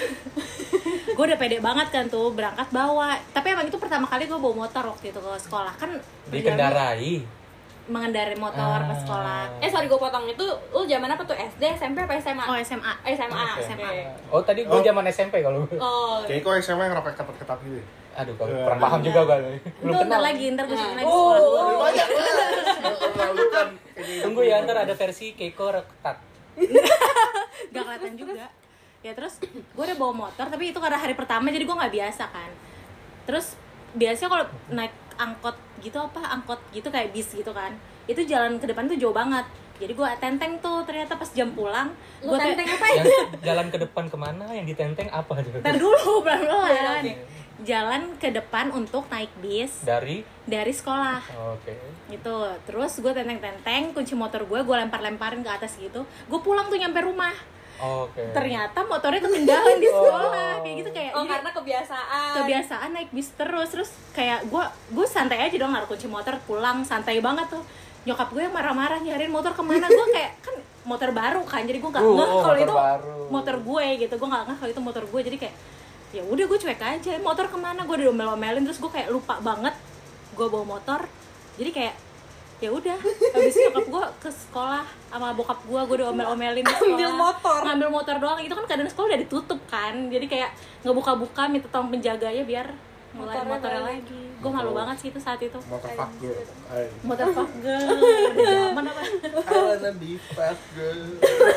gue 1.15 1.25
udah 1.25 1.37
pede 1.37 1.57
banget 1.59 1.87
kan 1.89 2.05
tuh 2.07 2.31
berangkat 2.31 2.67
bawa. 2.69 3.13
Tapi 3.29 3.47
emang 3.49 3.65
itu 3.65 3.75
pertama 3.75 4.05
kali 4.05 4.25
gue 4.25 4.35
bawa 4.35 4.55
motor 4.61 4.83
waktu 4.87 5.09
itu 5.09 5.19
ke 5.19 5.31
sekolah. 5.39 5.73
Kan 5.75 5.99
dikendarai. 6.29 7.21
mengendarai 7.85 8.33
motor 8.33 8.57
ke 8.81 8.89
Ah. 8.89 8.97
sekolah. 8.97 9.41
Eh 9.59 9.69
sorry 9.69 9.85
gue 9.85 9.93
potong. 9.95 10.25
Itu 10.25 10.41
lu 10.71 10.81
zaman 10.83 11.05
apa 11.05 11.21
tuh? 11.21 11.37
SD 11.37 11.61
SMP 11.77 12.01
apa 12.01 12.17
SMA 12.17 12.41
oh 12.43 12.57
SMA 12.57 12.91
Eh, 13.03 13.13
SMA. 13.13 13.45
SMA. 13.61 13.89
oh 14.27 14.41
tadi 14.41 14.65
gue 14.65 14.73
Oh. 14.73 14.81
zaman 14.81 15.05
SMP 15.05 15.39
kalau 15.39 15.69
oh. 15.69 16.17
Keiko 16.25 16.49
SMA 16.57 16.81
yang 16.81 16.95
rokok 16.95 17.13
ketat-ketat 17.13 17.59
gitu. 17.61 17.77
ya? 17.77 17.85
Aduh 18.15 18.33
kalau 18.33 18.49
Ya. 18.49 18.63
kurang 18.63 18.79
paham 18.79 18.99
juga 19.01 19.19
gue 19.25 19.37
belum 19.81 19.95
kenal 20.01 20.21
lagi 20.21 20.43
ntar 20.51 20.65
gue 20.65 20.73
Nah. 20.73 20.87
lagi. 20.93 21.03
Sekolah. 21.03 21.37
dulu 21.37 21.75
Banyak 21.77 22.07
banget. 23.11 23.67
tunggu 24.23 24.41
ya 24.41 24.55
ntar 24.61 24.77
ada 24.79 24.93
versi 24.93 25.25
Keiko 25.31 25.65
reketat. 25.69 26.17
Gak 27.69 27.83
kelihatan 27.83 28.13
juga. 28.15 28.47
Ya 29.01 29.11
terus 29.13 29.37
gue 29.43 29.83
udah 29.83 29.95
bawa 29.95 30.13
motor 30.23 30.45
tapi 30.47 30.71
itu 30.71 30.79
karena 30.79 30.95
hari 30.95 31.13
pertama 31.13 31.47
jadi 31.47 31.61
gue 31.61 31.75
nggak 31.75 31.93
biasa 31.93 32.23
kan. 32.27 32.49
Terus 33.25 33.59
biasanya 33.93 34.29
kalau 34.29 34.45
naik 34.69 34.93
angkot 35.15 35.55
gitu 35.79 35.95
apa 35.97 36.19
angkot 36.29 36.59
gitu 36.71 36.87
kayak 36.87 37.11
bis 37.11 37.31
gitu 37.31 37.47
kan 37.49 37.71
itu 38.05 38.19
jalan 38.21 38.55
ke 38.55 38.65
depan 38.65 38.85
tuh 38.85 38.95
jauh 38.95 39.13
banget. 39.13 39.43
Jadi 39.75 39.91
gue 39.91 40.07
tenteng 40.17 40.55
tuh 40.57 40.81
ternyata 40.81 41.13
pas 41.13 41.27
jam 41.29 41.51
pulang 41.51 41.91
lu 42.21 42.31
gue 42.31 42.39
tenteng 42.39 42.63
apa 42.65 42.85
yang 42.89 43.05
jalan 43.43 43.67
ke 43.67 43.77
depan 43.77 44.03
ke 44.07 44.15
mana 44.15 44.45
yang 44.49 44.63
ditenteng 44.63 45.11
apa? 45.11 45.31
Aja 45.35 45.51
Ntar 45.53 45.75
dulu 45.75 46.23
pelan 46.23 46.41
pelan 46.41 47.03
Oke. 47.03 47.13
Jalan 47.63 48.19
ke 48.19 48.35
depan 48.35 48.67
untuk 48.69 49.07
naik 49.07 49.31
bis 49.39 49.79
dari? 49.79 50.27
Dari 50.43 50.73
sekolah. 50.75 51.23
Oke. 51.55 51.71
Gitu. 52.11 52.35
Terus 52.67 52.99
gue 52.99 53.13
tenteng 53.15 53.39
tenteng 53.39 53.95
kunci 53.95 54.11
motor 54.11 54.43
gue 54.43 54.59
gue 54.59 54.75
lempar 54.75 54.99
lemparin 54.99 55.39
ke 55.39 55.47
atas 55.47 55.79
gitu. 55.79 56.03
Gue 56.27 56.39
pulang 56.43 56.67
tuh 56.67 56.75
nyampe 56.75 56.99
rumah. 56.99 57.31
Oke. 57.75 58.31
Ternyata 58.31 58.83
motornya 58.83 59.23
ketinggalan 59.23 59.77
di 59.79 59.87
sekolah. 59.95 60.51
Oh. 60.59 60.63
kayak 60.63 60.75
gitu 60.83 60.89
kayak 60.91 61.11
oh 61.15 61.23
jadi 61.23 61.31
karena 61.31 61.49
kebiasaan. 61.53 62.33
kebiasaan 62.43 62.89
naik 62.91 63.09
bis 63.15 63.29
terus. 63.31 63.69
Terus 63.71 63.89
kayak 64.11 64.51
gue 64.51 64.63
gue 64.91 65.05
santai 65.07 65.39
aja 65.39 65.55
dong 65.55 65.71
naruh 65.71 65.87
kunci 65.87 66.11
motor 66.11 66.35
pulang. 66.43 66.83
Santai 66.83 67.23
banget 67.23 67.47
tuh. 67.47 67.63
Nyokap 68.03 68.35
gue 68.35 68.43
yang 68.43 68.53
marah-marah 68.53 68.99
nyariin 68.99 69.31
motor 69.31 69.55
ke 69.55 69.63
mana. 69.63 69.87
Gue 69.87 70.07
kayak 70.11 70.43
kan 70.43 70.55
motor 70.85 71.09
baru 71.15 71.41
kan 71.47 71.63
jadi 71.63 71.79
gue 71.79 71.89
nggak 71.89 72.03
Uh, 72.03 72.13
ngeh 72.13 72.27
oh, 72.29 72.43
kalau 72.43 72.53
motor 72.53 72.55
itu 72.61 72.75
baru. 72.75 73.15
motor 73.31 73.55
gue 73.63 73.85
gitu. 74.03 74.13
Gue 74.19 74.27
nggak 74.27 74.43
ngeh 74.43 74.57
kalau 74.59 74.71
itu 74.75 74.81
motor 74.83 75.03
gue. 75.07 75.21
Jadi 75.23 75.37
kayak 75.39 75.55
ya 76.15 76.23
udah 76.23 76.45
gue 76.47 76.59
cuek 76.63 76.79
aja. 76.79 77.19
Motor 77.19 77.51
ke 77.51 77.57
mana? 77.59 77.83
Gue 77.83 77.99
udah 77.99 78.15
omel-omelin 78.15 78.63
terus 78.63 78.79
gue 78.79 78.87
kayak 78.87 79.11
lupa 79.11 79.43
banget 79.43 79.75
gue 80.31 80.47
bawa 80.47 80.63
motor. 80.79 81.03
Jadi 81.59 81.71
kayak 81.75 81.95
ya 82.63 82.71
udah. 82.71 82.95
Habis 83.35 83.51
itu 83.51 83.67
nyokap 83.67 83.87
gue 83.91 84.05
ke 84.23 84.29
sekolah 84.31 84.87
sama 85.11 85.35
bokap 85.35 85.59
gue 85.67 85.81
gue 85.91 85.95
udah 85.99 86.07
omel-omelin 86.15 86.63
di 86.63 86.71
sekolah. 86.71 86.95
Ambil 86.95 87.11
motor. 87.11 87.59
ngambil 87.67 87.89
motor 87.91 88.15
doang. 88.23 88.39
Itu 88.39 88.55
kan 88.55 88.63
keadaan 88.63 88.87
sekolah 88.87 89.07
udah 89.11 89.19
ditutup 89.19 89.59
kan. 89.67 89.93
Jadi 90.07 90.25
kayak 90.31 90.55
ngebuka-buka 90.87 91.51
minta 91.51 91.67
tolong 91.67 91.91
penjaganya 91.91 92.43
biar 92.47 92.67
mulai 93.15 93.39
Motornya 93.47 93.81
lagi 93.83 94.19
gue 94.45 94.53
malu 94.53 94.71
banget 94.71 94.95
sih 94.95 95.07
itu 95.09 95.17
saat 95.17 95.41
itu. 95.41 95.57
Motor 95.65 95.89
fuck 95.91 96.11
girl. 96.15 96.37
Ay. 96.67 96.85
motor 97.01 97.27
fuck 97.27 97.49
girl 97.63 97.89
zaman 98.45 98.85
apa? 98.85 99.01
I 99.41 99.57
wanna 99.57 99.91
be 99.95 100.11
fuck 100.27 100.59
girl. 100.71 101.01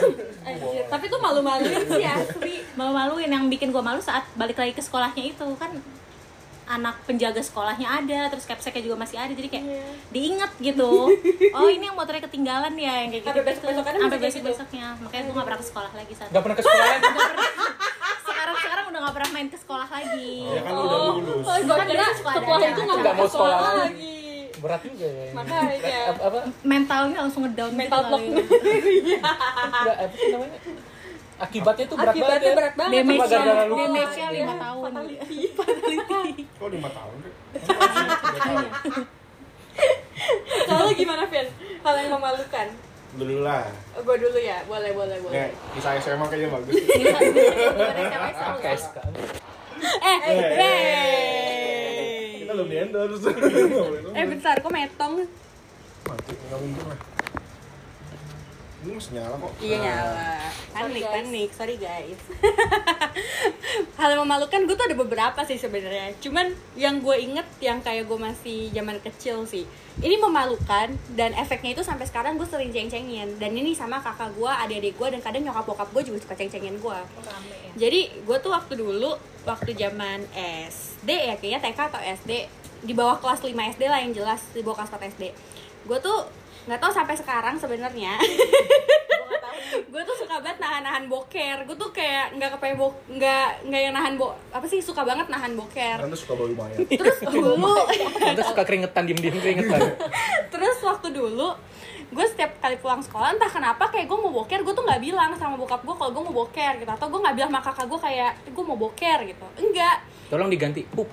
Tapi 0.93 1.05
tuh 1.07 1.21
malu-maluin 1.21 1.85
sih 1.87 2.03
asli. 2.03 2.55
malu-maluin. 2.73 3.29
Yang 3.29 3.45
bikin 3.51 3.69
gue 3.69 3.83
malu 3.83 4.01
saat 4.01 4.25
balik 4.35 4.57
lagi 4.57 4.73
ke 4.73 4.81
sekolahnya 4.81 5.21
itu 5.29 5.45
kan 5.55 5.77
anak 6.69 7.01
penjaga 7.03 7.41
sekolahnya 7.41 7.89
ada 7.89 8.29
terus 8.29 8.45
capseknya 8.45 8.85
juga 8.85 8.97
masih 8.99 9.17
ada 9.17 9.33
jadi 9.33 9.49
kayak 9.49 9.65
Iya. 9.65 9.89
diingat 10.09 10.53
gitu. 10.59 11.09
Oh 11.57 11.65
ini 11.67 11.85
yang 11.85 11.97
motornya 11.97 12.21
ketinggalan 12.23 12.73
ya 12.73 13.05
yang 13.05 13.11
kayak 13.11 13.25
gitu 13.25 13.69
Sampai 13.81 14.21
besok 14.21 14.43
besoknya 14.45 14.93
makanya 15.01 15.23
gue 15.25 15.35
gak 15.35 15.47
pernah 15.49 15.61
ke 15.61 15.67
sekolah 15.67 15.93
lagi 15.93 16.13
saat 16.13 16.29
Gak 16.29 16.43
pernah 16.45 16.57
ke 16.57 16.65
sekolah 16.65 16.89
udah 18.99 19.07
gak 19.07 19.15
pernah 19.15 19.31
main 19.31 19.47
ke 19.47 19.55
sekolah 19.57 19.87
lagi 19.89 20.43
ya 20.43 20.61
kan 20.61 20.73
udah 20.75 20.99
lulus 21.09 21.47
Oh, 21.47 21.55
gue 21.57 21.71
Kan 21.71 21.87
kira 21.87 22.05
setelah 22.11 22.35
itu 22.35 22.83
nggak 22.83 22.99
Nggak 22.99 23.15
mau 23.15 23.29
sekolah 23.29 23.59
lagi. 23.63 23.79
lagi. 23.79 24.19
Berat 24.59 24.81
juga 24.83 25.07
ya. 25.07 25.27
Makanya. 25.31 26.01
Apa, 26.11 26.21
apa, 26.27 26.39
mentalnya 26.67 27.19
langsung 27.23 27.43
ngedown 27.47 27.73
Mental 27.73 27.95
gitu 27.95 28.11
block. 28.11 28.19
kali. 28.19 28.35
enggak, 29.71 29.97
apa 29.97 30.15
sih 30.19 30.29
namanya? 30.29 30.59
Akibatnya 31.39 31.85
tuh 31.87 31.95
berat 31.95 32.11
Akibatnya 32.11 32.35
banget 32.35 32.43
ya. 32.43 32.55
berat 32.59 32.75
banget. 32.75 32.93
Damage-nya 32.99 33.39
damage-nya 33.39 34.27
Oh, 34.27 34.35
lima 34.35 34.51
iya. 34.51 34.59
tahun 34.59 34.83
Fatality. 34.83 35.39
kok 36.59 36.69
lima 36.69 36.91
tahun 36.91 37.17
kan 37.23 37.33
Kalau 40.69 40.91
gimana, 40.93 41.23
Vin? 41.25 41.47
Hal 41.79 41.95
yang 41.97 42.11
memalukan. 42.13 42.67
Dulu 43.17 43.41
lah 43.41 43.65
Gue 43.99 44.17
dulu 44.21 44.39
ya, 44.39 44.61
boleh, 44.69 44.91
boleh, 44.93 45.17
boleh. 45.25 45.33
ya 45.33 45.47
kisah 45.75 45.97
SMA 45.99 46.27
kayaknya 46.29 46.49
bagus. 46.55 46.75
KSK. 48.59 48.97
Eh, 49.79 50.19
eh, 50.59 52.43
kita 52.43 52.53
belum 52.53 52.69
di 52.69 52.77
endorse. 52.79 53.31
Eh 54.13 54.25
bentar, 54.27 54.57
kok 54.59 54.71
metong? 54.71 55.15
mati 56.09 56.33
nggak 56.33 56.59
mungkin 56.65 56.85
lah 56.89 56.99
ini 58.79 58.95
masih 58.95 59.13
nyala 59.19 59.35
kok 59.37 59.53
Iya 59.59 59.77
Nah, 59.77 59.83
nyala. 59.83 60.31
Panik, 60.71 61.03
guys. 61.03 61.15
panik. 61.19 61.51
Sorry 61.51 61.77
guys. 61.77 62.21
Hal 63.99 64.15
yang 64.15 64.23
memalukan 64.23 64.61
gue 64.63 64.77
tuh 64.79 64.87
ada 64.87 64.95
beberapa 64.95 65.41
sih 65.43 65.59
sebenarnya. 65.59 66.15
Cuman 66.23 66.55
yang 66.79 67.03
gue 67.03 67.17
inget 67.19 67.43
yang 67.59 67.83
kayak 67.83 68.07
gue 68.07 68.15
masih 68.15 68.71
zaman 68.71 69.03
kecil 69.03 69.43
sih. 69.43 69.67
Ini 69.99 70.15
memalukan 70.23 70.95
dan 71.19 71.35
efeknya 71.35 71.75
itu 71.75 71.83
sampai 71.83 72.07
sekarang 72.07 72.39
gue 72.39 72.47
sering 72.47 72.71
ceng-cengin. 72.71 73.35
Dan 73.43 73.59
ini 73.59 73.75
sama 73.75 73.99
kakak 73.99 74.31
gue, 74.39 74.47
adik-adik 74.47 74.95
gue 74.95 75.09
dan 75.19 75.21
kadang 75.27 75.43
nyokap 75.43 75.67
bokap 75.67 75.89
gue 75.91 76.03
juga 76.07 76.19
suka 76.23 76.39
ceng-cengin 76.39 76.79
gue. 76.79 76.99
Rame 77.19 77.51
ya. 77.51 77.71
Jadi 77.75 78.01
gue 78.23 78.37
tuh 78.39 78.55
waktu 78.55 78.79
dulu 78.79 79.19
waktu 79.43 79.75
zaman 79.75 80.23
SD 80.71 81.09
ya 81.11 81.35
kayaknya 81.35 81.61
TK 81.67 81.79
atau 81.91 81.99
SD 81.99 82.31
di 82.79 82.95
bawah 82.95 83.19
kelas 83.19 83.43
5 83.43 83.51
SD 83.51 83.83
lah 83.91 83.99
yang 83.99 84.15
jelas 84.15 84.39
di 84.55 84.63
bawah 84.63 84.87
kelas 84.87 84.95
4 84.95 85.19
SD. 85.19 85.25
Gue 85.83 85.99
tuh 85.99 86.31
nggak 86.67 86.81
tahu 86.81 86.93
sampai 86.93 87.15
sekarang 87.15 87.55
sebenarnya. 87.61 88.19
gue 89.69 90.03
tuh 90.03 90.17
suka 90.17 90.41
banget 90.41 90.59
nahan-nahan 90.65 91.05
boker. 91.07 91.57
Gue 91.69 91.77
tuh 91.77 91.91
kayak 91.93 92.35
nggak 92.41 92.57
kepengen 92.57 92.77
bok 92.81 92.95
nggak 93.07 93.49
nggak 93.69 93.81
yang 93.85 93.95
nahan 93.95 94.17
bo 94.17 94.33
apa 94.51 94.65
sih 94.65 94.81
suka 94.81 95.05
banget 95.05 95.29
nahan 95.29 95.53
boker. 95.55 95.99
Karena 96.01 96.17
suka 96.17 96.33
bau 96.35 96.49
mayat 96.49 96.89
Terus 96.89 97.19
dulu 97.29 97.73
Kita 98.19 98.43
suka 98.49 98.63
keringetan, 98.65 99.03
diem-diem 99.05 99.37
keringetan. 99.39 99.81
terus 100.53 100.79
waktu 100.81 101.13
dulu 101.13 101.53
gue 102.09 102.25
setiap 102.25 102.57
kali 102.65 102.81
pulang 102.81 103.05
sekolah 103.05 103.37
entah 103.37 103.53
kenapa 103.53 103.93
kayak 103.93 104.09
gue 104.09 104.17
mau 104.17 104.33
boker 104.33 104.65
gue 104.65 104.73
tuh 104.73 104.81
nggak 104.81 105.01
bilang 105.05 105.29
sama 105.37 105.61
bokap 105.61 105.85
gue 105.85 105.93
kalau 105.93 106.09
gue 106.17 106.23
mau 106.25 106.35
boker 106.41 106.81
gitu 106.81 106.89
atau 106.89 107.07
gue 107.13 107.21
nggak 107.21 107.37
bilang 107.37 107.51
sama 107.53 107.61
kakak 107.61 107.85
gue 107.85 108.01
kayak 108.01 108.33
gue 108.49 108.65
mau 108.65 108.79
boker 108.81 109.19
gitu 109.29 109.47
enggak 109.61 109.97
Tolong 110.29 110.53
diganti. 110.53 110.85
Pup. 110.85 111.09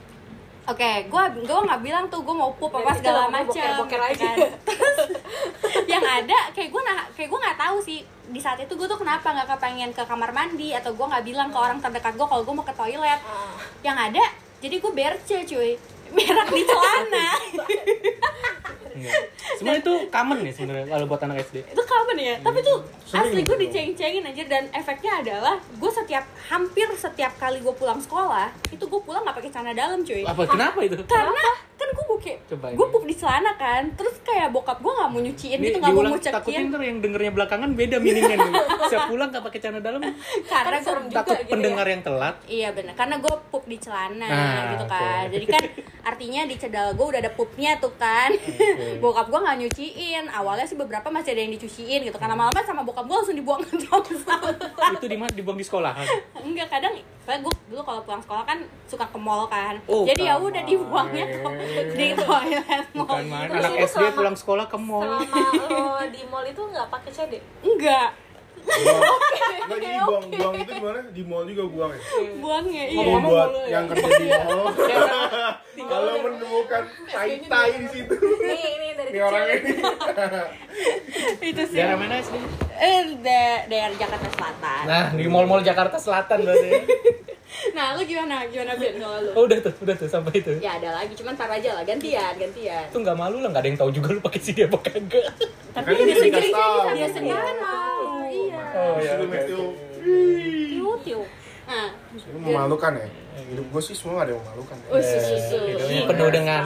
Oke, 0.66 0.92
gue 1.06 1.24
gue 1.46 1.60
nggak 1.70 1.82
bilang 1.86 2.06
tuh 2.10 2.26
gue 2.26 2.34
mau 2.34 2.50
pup 2.58 2.74
apa 2.74 2.90
Berarti 2.90 3.06
segala 3.06 3.30
macam. 3.30 3.54
boker-boker 3.54 4.02
aja. 4.02 4.30
Terus 4.66 4.98
yang 5.86 6.02
ada 6.02 6.40
kayak 6.58 6.70
gue 6.74 6.82
nah 6.82 7.06
kayak 7.14 7.30
gue 7.30 7.40
nggak 7.40 7.58
tahu 7.62 7.78
sih 7.82 8.00
di 8.26 8.42
saat 8.42 8.58
itu 8.58 8.74
gue 8.74 8.88
tuh 8.90 8.98
kenapa 8.98 9.30
nggak 9.30 9.46
kepengen 9.54 9.94
ke 9.94 10.02
kamar 10.02 10.34
mandi 10.34 10.74
atau 10.74 10.98
gue 10.98 11.06
nggak 11.06 11.22
bilang 11.22 11.54
ke 11.54 11.58
orang 11.62 11.78
terdekat 11.78 12.18
gue 12.18 12.26
kalau 12.26 12.42
gue 12.42 12.54
mau 12.54 12.66
ke 12.66 12.74
toilet. 12.74 13.22
Yang 13.86 13.98
ada 14.10 14.24
jadi 14.58 14.76
gue 14.82 14.92
berce 14.92 15.38
cuy 15.46 15.72
berak 16.16 16.48
di 16.50 16.64
celana 16.64 17.28
Enggak. 18.96 19.12
Sebenarnya 19.54 19.82
itu 19.82 19.94
common 20.08 20.38
ya 20.40 20.52
sebenarnya 20.52 20.88
kalau 20.88 21.06
buat 21.06 21.20
anak 21.22 21.44
SD. 21.44 21.68
itu 21.68 21.84
kapan 21.84 22.16
ya 22.18 22.36
tapi 22.40 22.60
tuh 22.62 22.80
Sering 23.04 23.28
asli 23.28 23.42
gue 23.42 23.52
gitu. 23.52 23.64
diceng-cengin 23.68 24.24
aja 24.26 24.44
dan 24.46 24.64
efeknya 24.72 25.12
adalah 25.20 25.56
gue 25.60 25.92
setiap 25.92 26.24
hampir 26.46 26.88
setiap 26.96 27.36
kali 27.36 27.60
gue 27.60 27.74
pulang 27.74 28.00
sekolah 28.00 28.56
itu 28.70 28.80
gue 28.82 29.02
pulang 29.02 29.22
nggak 29.22 29.36
pakai 29.36 29.52
celana 29.52 29.76
dalam 29.76 30.00
cuy 30.00 30.24
Apa 30.24 30.48
kenapa 30.48 30.80
itu? 30.82 30.96
karena 31.06 31.44
kan 31.76 31.88
gue 31.92 32.05
Coba 32.18 32.66
ini. 32.68 32.76
gue 32.76 32.88
pup 32.88 33.04
di 33.04 33.16
celana 33.16 33.52
kan. 33.54 33.84
Terus 33.92 34.16
kayak 34.22 34.50
bokap 34.50 34.78
gue 34.78 34.90
nggak 34.90 35.10
mau 35.10 35.20
nyuciin 35.20 35.58
Ini 35.58 35.66
gitu 35.66 35.78
nggak 35.78 35.92
mau 35.92 36.04
ngucekin. 36.08 36.34
takutnya 36.34 36.62
ntar 36.68 36.82
yang 36.82 36.98
dengernya 37.00 37.32
belakangan 37.32 37.70
beda 37.72 37.98
meaningnya 37.98 38.36
nih. 38.38 38.54
Siap 38.92 39.04
pulang 39.08 39.30
gak 39.30 39.44
pakai 39.44 39.60
celana 39.60 39.80
dalam, 39.80 40.02
karena 40.46 40.78
gue 40.78 40.86
serem 40.86 41.06
juga 41.06 41.18
takut 41.20 41.36
gitu 41.38 41.52
pendengar 41.52 41.86
yang 41.86 42.02
telat. 42.02 42.36
iya 42.46 42.70
benar 42.70 42.94
karena 42.94 43.16
gue 43.18 43.34
pup 43.50 43.64
di 43.64 43.78
celana 43.78 44.28
Ah, 44.28 44.64
gitu 44.72 44.86
kan. 44.86 45.24
Jadi 45.28 45.46
kan 45.48 45.64
artinya 46.04 46.42
di 46.44 46.56
cedal 46.56 46.94
gue 46.94 47.06
udah 47.08 47.20
ada 47.20 47.32
pupnya 47.32 47.78
tuh 47.78 47.94
kan. 47.96 48.30
Bokap 49.04 49.28
gue 49.28 49.40
nggak 49.40 49.58
nyuciin. 49.60 50.26
Awalnya 50.28 50.66
sih 50.66 50.76
beberapa 50.76 51.08
masih 51.08 51.32
ada 51.32 51.42
yang 51.42 51.54
dicuciin 51.54 52.00
gitu 52.02 52.16
karena 52.16 52.36
lama-lama 52.36 52.60
sama 52.62 52.82
bokap 52.82 53.06
gue 53.06 53.16
langsung 53.16 53.34
dibuang 53.34 53.62
ke 53.62 53.80
tong 53.82 54.06
sampah 54.18 54.92
Itu 54.94 55.08
di 55.08 55.16
mana? 55.16 55.32
Dibuang 55.32 55.56
di 55.56 55.64
sekolahan. 55.64 56.06
enggak 56.38 56.68
kadang 56.70 56.94
saya 57.20 57.42
gue 57.42 57.50
dulu 57.66 57.82
kalau 57.82 58.02
pulang 58.02 58.22
sekolah 58.22 58.44
kan 58.44 58.58
suka 58.86 59.02
ke 59.04 59.18
mall 59.18 59.48
kan. 59.48 59.82
Oh, 59.86 60.06
jadi 60.06 60.30
ya 60.30 60.36
udah 60.38 60.62
dibuangnya 60.62 61.26
ke 61.26 61.40
di 62.06 62.14
toilet 62.16 62.66
mall 62.92 63.02
Bukan 63.02 63.24
main 63.26 63.48
Terus 63.48 63.64
anak 63.64 63.80
SD 63.80 63.90
selama- 63.92 64.16
pulang 64.16 64.36
sekolah 64.36 64.66
ke 64.66 64.78
mall. 64.78 65.10
Selama 65.18 65.90
lo 65.96 66.06
di 66.08 66.22
mall 66.26 66.46
itu 66.46 66.62
nggak 66.64 66.88
pakai 66.90 67.12
CD? 67.12 67.34
enggak. 67.62 68.10
Nggak 69.66 69.78
jadi 69.80 69.98
buang 70.00 70.26
buang 70.28 70.56
itu 70.56 70.72
gimana? 70.72 71.00
Di 71.08 71.22
mall 71.22 71.46
juga 71.46 71.64
buang 71.68 71.92
ya? 71.92 72.02
Iya. 72.02 72.84
Ini 72.84 72.94
Ngomong-ngomong 72.96 73.22
buat 73.28 73.48
mulu 73.48 73.62
ya. 73.62 73.70
yang 73.72 73.86
kerja 73.88 74.10
di 74.12 74.28
mall. 74.28 74.66
Kalau 75.86 76.14
menemukan 76.20 76.84
tai 77.08 77.32
tai 77.44 77.72
di 77.76 77.88
situ. 77.88 78.14
Nih, 78.16 78.62
ini 78.72 78.88
dari 78.96 79.10
ini 79.12 79.20
orang 79.20 79.46
ini. 79.48 79.72
Itu 81.50 81.62
sih. 81.64 81.78
Daerah 81.78 81.96
mana 81.96 82.16
SD? 82.20 82.36
eh 82.76 83.02
da- 83.20 83.64
daerah 83.66 83.96
Jakarta 83.96 84.28
Selatan. 84.30 84.84
Nah, 84.84 85.06
di 85.14 85.26
mall-mall 85.26 85.62
Jakarta 85.62 85.98
Selatan 85.98 86.38
berarti. 86.42 86.70
nah 87.78 87.94
lu 87.96 88.02
gimana? 88.04 88.46
Gimana 88.50 88.74
Ben 88.76 88.98
kalau 88.98 89.18
lu? 89.22 89.32
Oh, 89.38 89.44
udah 89.46 89.58
tuh, 89.62 89.74
udah 89.86 89.96
tuh 89.96 90.10
sampai 90.10 90.42
itu. 90.42 90.52
ya 90.60 90.82
ada 90.82 90.90
lagi 91.02 91.14
cuman 91.14 91.34
tar 91.38 91.50
aja 91.50 91.78
lah 91.78 91.84
gantian 91.86 92.34
gantian. 92.36 92.86
Itu 92.90 92.98
nggak 93.02 93.18
malu 93.18 93.38
lah, 93.42 93.50
nggak 93.54 93.64
ada 93.64 93.70
yang 93.70 93.80
tahu 93.80 93.90
juga 93.94 94.08
lu 94.18 94.22
pakai 94.22 94.42
CD 94.42 94.66
apa 94.66 94.78
kagak. 94.82 95.26
tapi 95.76 95.86
Kan 95.86 95.96
ini 95.96 96.04
dia 96.08 96.16
sendiri 96.20 96.50
dia 96.96 97.10
sendiri 97.12 97.40
kan 97.40 97.58
mau 97.62 98.02
iya. 98.28 98.62
Oh 98.76 98.96
ya. 99.00 99.12
Sebelum 99.16 99.32
itu 99.34 99.60
tiu 100.06 100.92
tiu 101.06 101.22
nah. 101.66 101.90
Memalukan 102.40 102.92
ya? 102.98 103.08
Hidup 103.36 103.66
gue 103.68 103.82
sih 103.84 103.96
semua 103.98 104.24
gak 104.24 104.32
ada 104.32 104.32
yang 104.34 104.44
memalukan. 104.44 104.76
Ya. 104.80 104.88
oh 104.90 105.02
su 105.04 105.18
su 105.20 105.36
su 105.36 105.58
Hidupnya 105.60 106.02
Ih, 106.02 106.06
penuh 106.08 106.30
dengan 106.32 106.62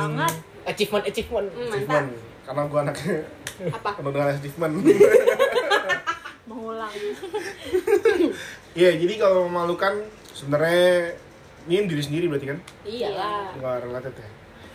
achievement 0.70 1.04
achievement. 1.06 1.48
Hmm, 1.50 1.72
achievement. 1.74 2.08
Karena 2.46 2.62
gue 2.66 2.80
anaknya 2.80 3.16
apa? 3.74 3.90
penuh 4.00 4.12
dengan 4.14 4.28
achievement. 4.32 4.74
Mengulang. 6.50 6.94
Iya, 8.78 8.96
jadi 9.02 9.14
kalau 9.18 9.50
memalukan 9.50 10.06
sebenarnya 10.40 11.20
ini 11.68 11.86
diri 11.92 12.04
sendiri 12.04 12.26
berarti 12.32 12.48
kan? 12.56 12.60
iyalah 12.88 13.52
Nggak 13.60 13.76
related 13.84 14.16
ya? 14.16 14.30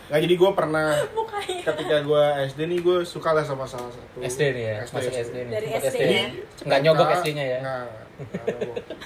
Nggak, 0.04 0.20
jadi 0.20 0.34
gue 0.36 0.50
pernah 0.52 0.88
ketika 1.72 1.96
gue 2.04 2.24
SD 2.52 2.60
nih 2.68 2.78
gue 2.84 2.98
suka 3.08 3.32
lah 3.32 3.40
sama 3.40 3.64
salah 3.64 3.88
satu 3.88 4.20
SD 4.20 4.40
nih 4.52 4.64
ya, 4.68 4.78
masuk 4.84 5.12
SD 5.16 5.36
nih. 5.48 5.52
Dari 5.56 5.68
SD 5.80 6.00
nih. 6.04 6.12
ya? 6.12 6.26
Nggak 6.68 6.80
nyogok 6.84 7.08
SD-nya 7.24 7.44
ya. 7.48 7.58
Nggak, 7.64 7.76
nggak 7.80 7.96
nyogok. 7.96 8.13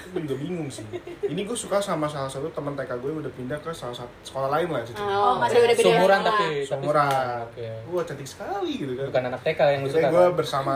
Gue 0.09 0.21
juga 0.21 0.35
bingung 0.37 0.67
sih 0.67 0.85
Ini 1.23 1.41
gue 1.41 1.53
suka 1.53 1.77
sama 1.77 2.05
salah 2.05 2.27
satu 2.27 2.49
teman 2.49 2.73
TK 2.73 2.91
gue 2.97 3.11
udah 3.15 3.31
pindah 3.31 3.57
ke 3.57 3.71
salah 3.71 3.93
satu 3.93 4.09
sekolah 4.21 4.49
lain 4.49 4.69
lah 4.69 4.81
situ 4.81 4.97
oh, 4.97 5.37
masih 5.37 5.57
udah 5.59 5.69
beda 5.69 5.75
Seumuran 5.79 6.19
sekolah. 6.19 6.23
tapi 6.31 6.47
Seumuran 6.63 7.37
Oke. 7.45 7.67
Wah 7.87 8.03
cantik 8.03 8.27
sekali 8.27 8.71
gitu 8.75 8.93
kan 8.93 9.05
Bukan 9.07 9.23
anak 9.27 9.41
TK 9.41 9.59
yang 9.67 9.81
lu 9.81 9.87
Jadi 9.87 9.97
suka. 9.97 10.09
gue 10.09 10.23
kan? 10.23 10.33
bersama 10.33 10.71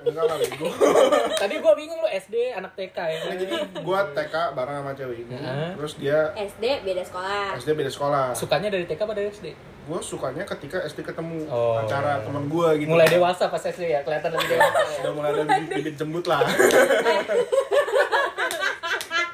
Enggak 0.00 0.24
lah 0.24 0.36
gue 0.36 0.70
Tadi 1.42 1.54
gua 1.58 1.72
bingung 1.74 1.98
lu 1.98 2.08
SD 2.08 2.34
anak 2.50 2.72
TK 2.74 2.96
ya. 2.98 3.18
Jadi 3.30 3.54
gue 3.76 3.98
TK 4.10 4.34
bareng 4.50 4.76
sama 4.80 4.92
cewek 4.92 5.16
ini. 5.20 5.36
Terus 5.76 5.92
dia 5.94 6.18
SD 6.34 6.64
beda 6.82 7.02
sekolah 7.04 7.44
SD 7.56 7.70
beda 7.74 7.90
sekolah 7.90 8.24
Sukanya 8.32 8.68
dari 8.68 8.84
TK 8.84 9.00
apa 9.00 9.12
dari 9.12 9.28
SD? 9.28 9.46
Gue 9.88 10.00
sukanya 10.00 10.44
ketika 10.46 10.78
SD 10.82 11.00
ketemu 11.02 11.48
Oh. 11.48 11.80
acara 11.80 12.20
temen 12.20 12.44
gue 12.46 12.68
gitu 12.78 12.88
Mulai 12.88 13.08
dewasa 13.08 13.48
pas 13.48 13.58
SD 13.58 13.88
ya, 13.88 14.00
kelihatan 14.02 14.30
lebih 14.30 14.48
dewasa. 14.50 14.80
ya. 14.84 15.00
udah 15.00 15.12
mulai 15.14 15.30
ada 15.32 15.42
bibit, 15.48 15.70
bibit 15.74 15.94
jembut 15.96 16.24
lah 16.24 16.44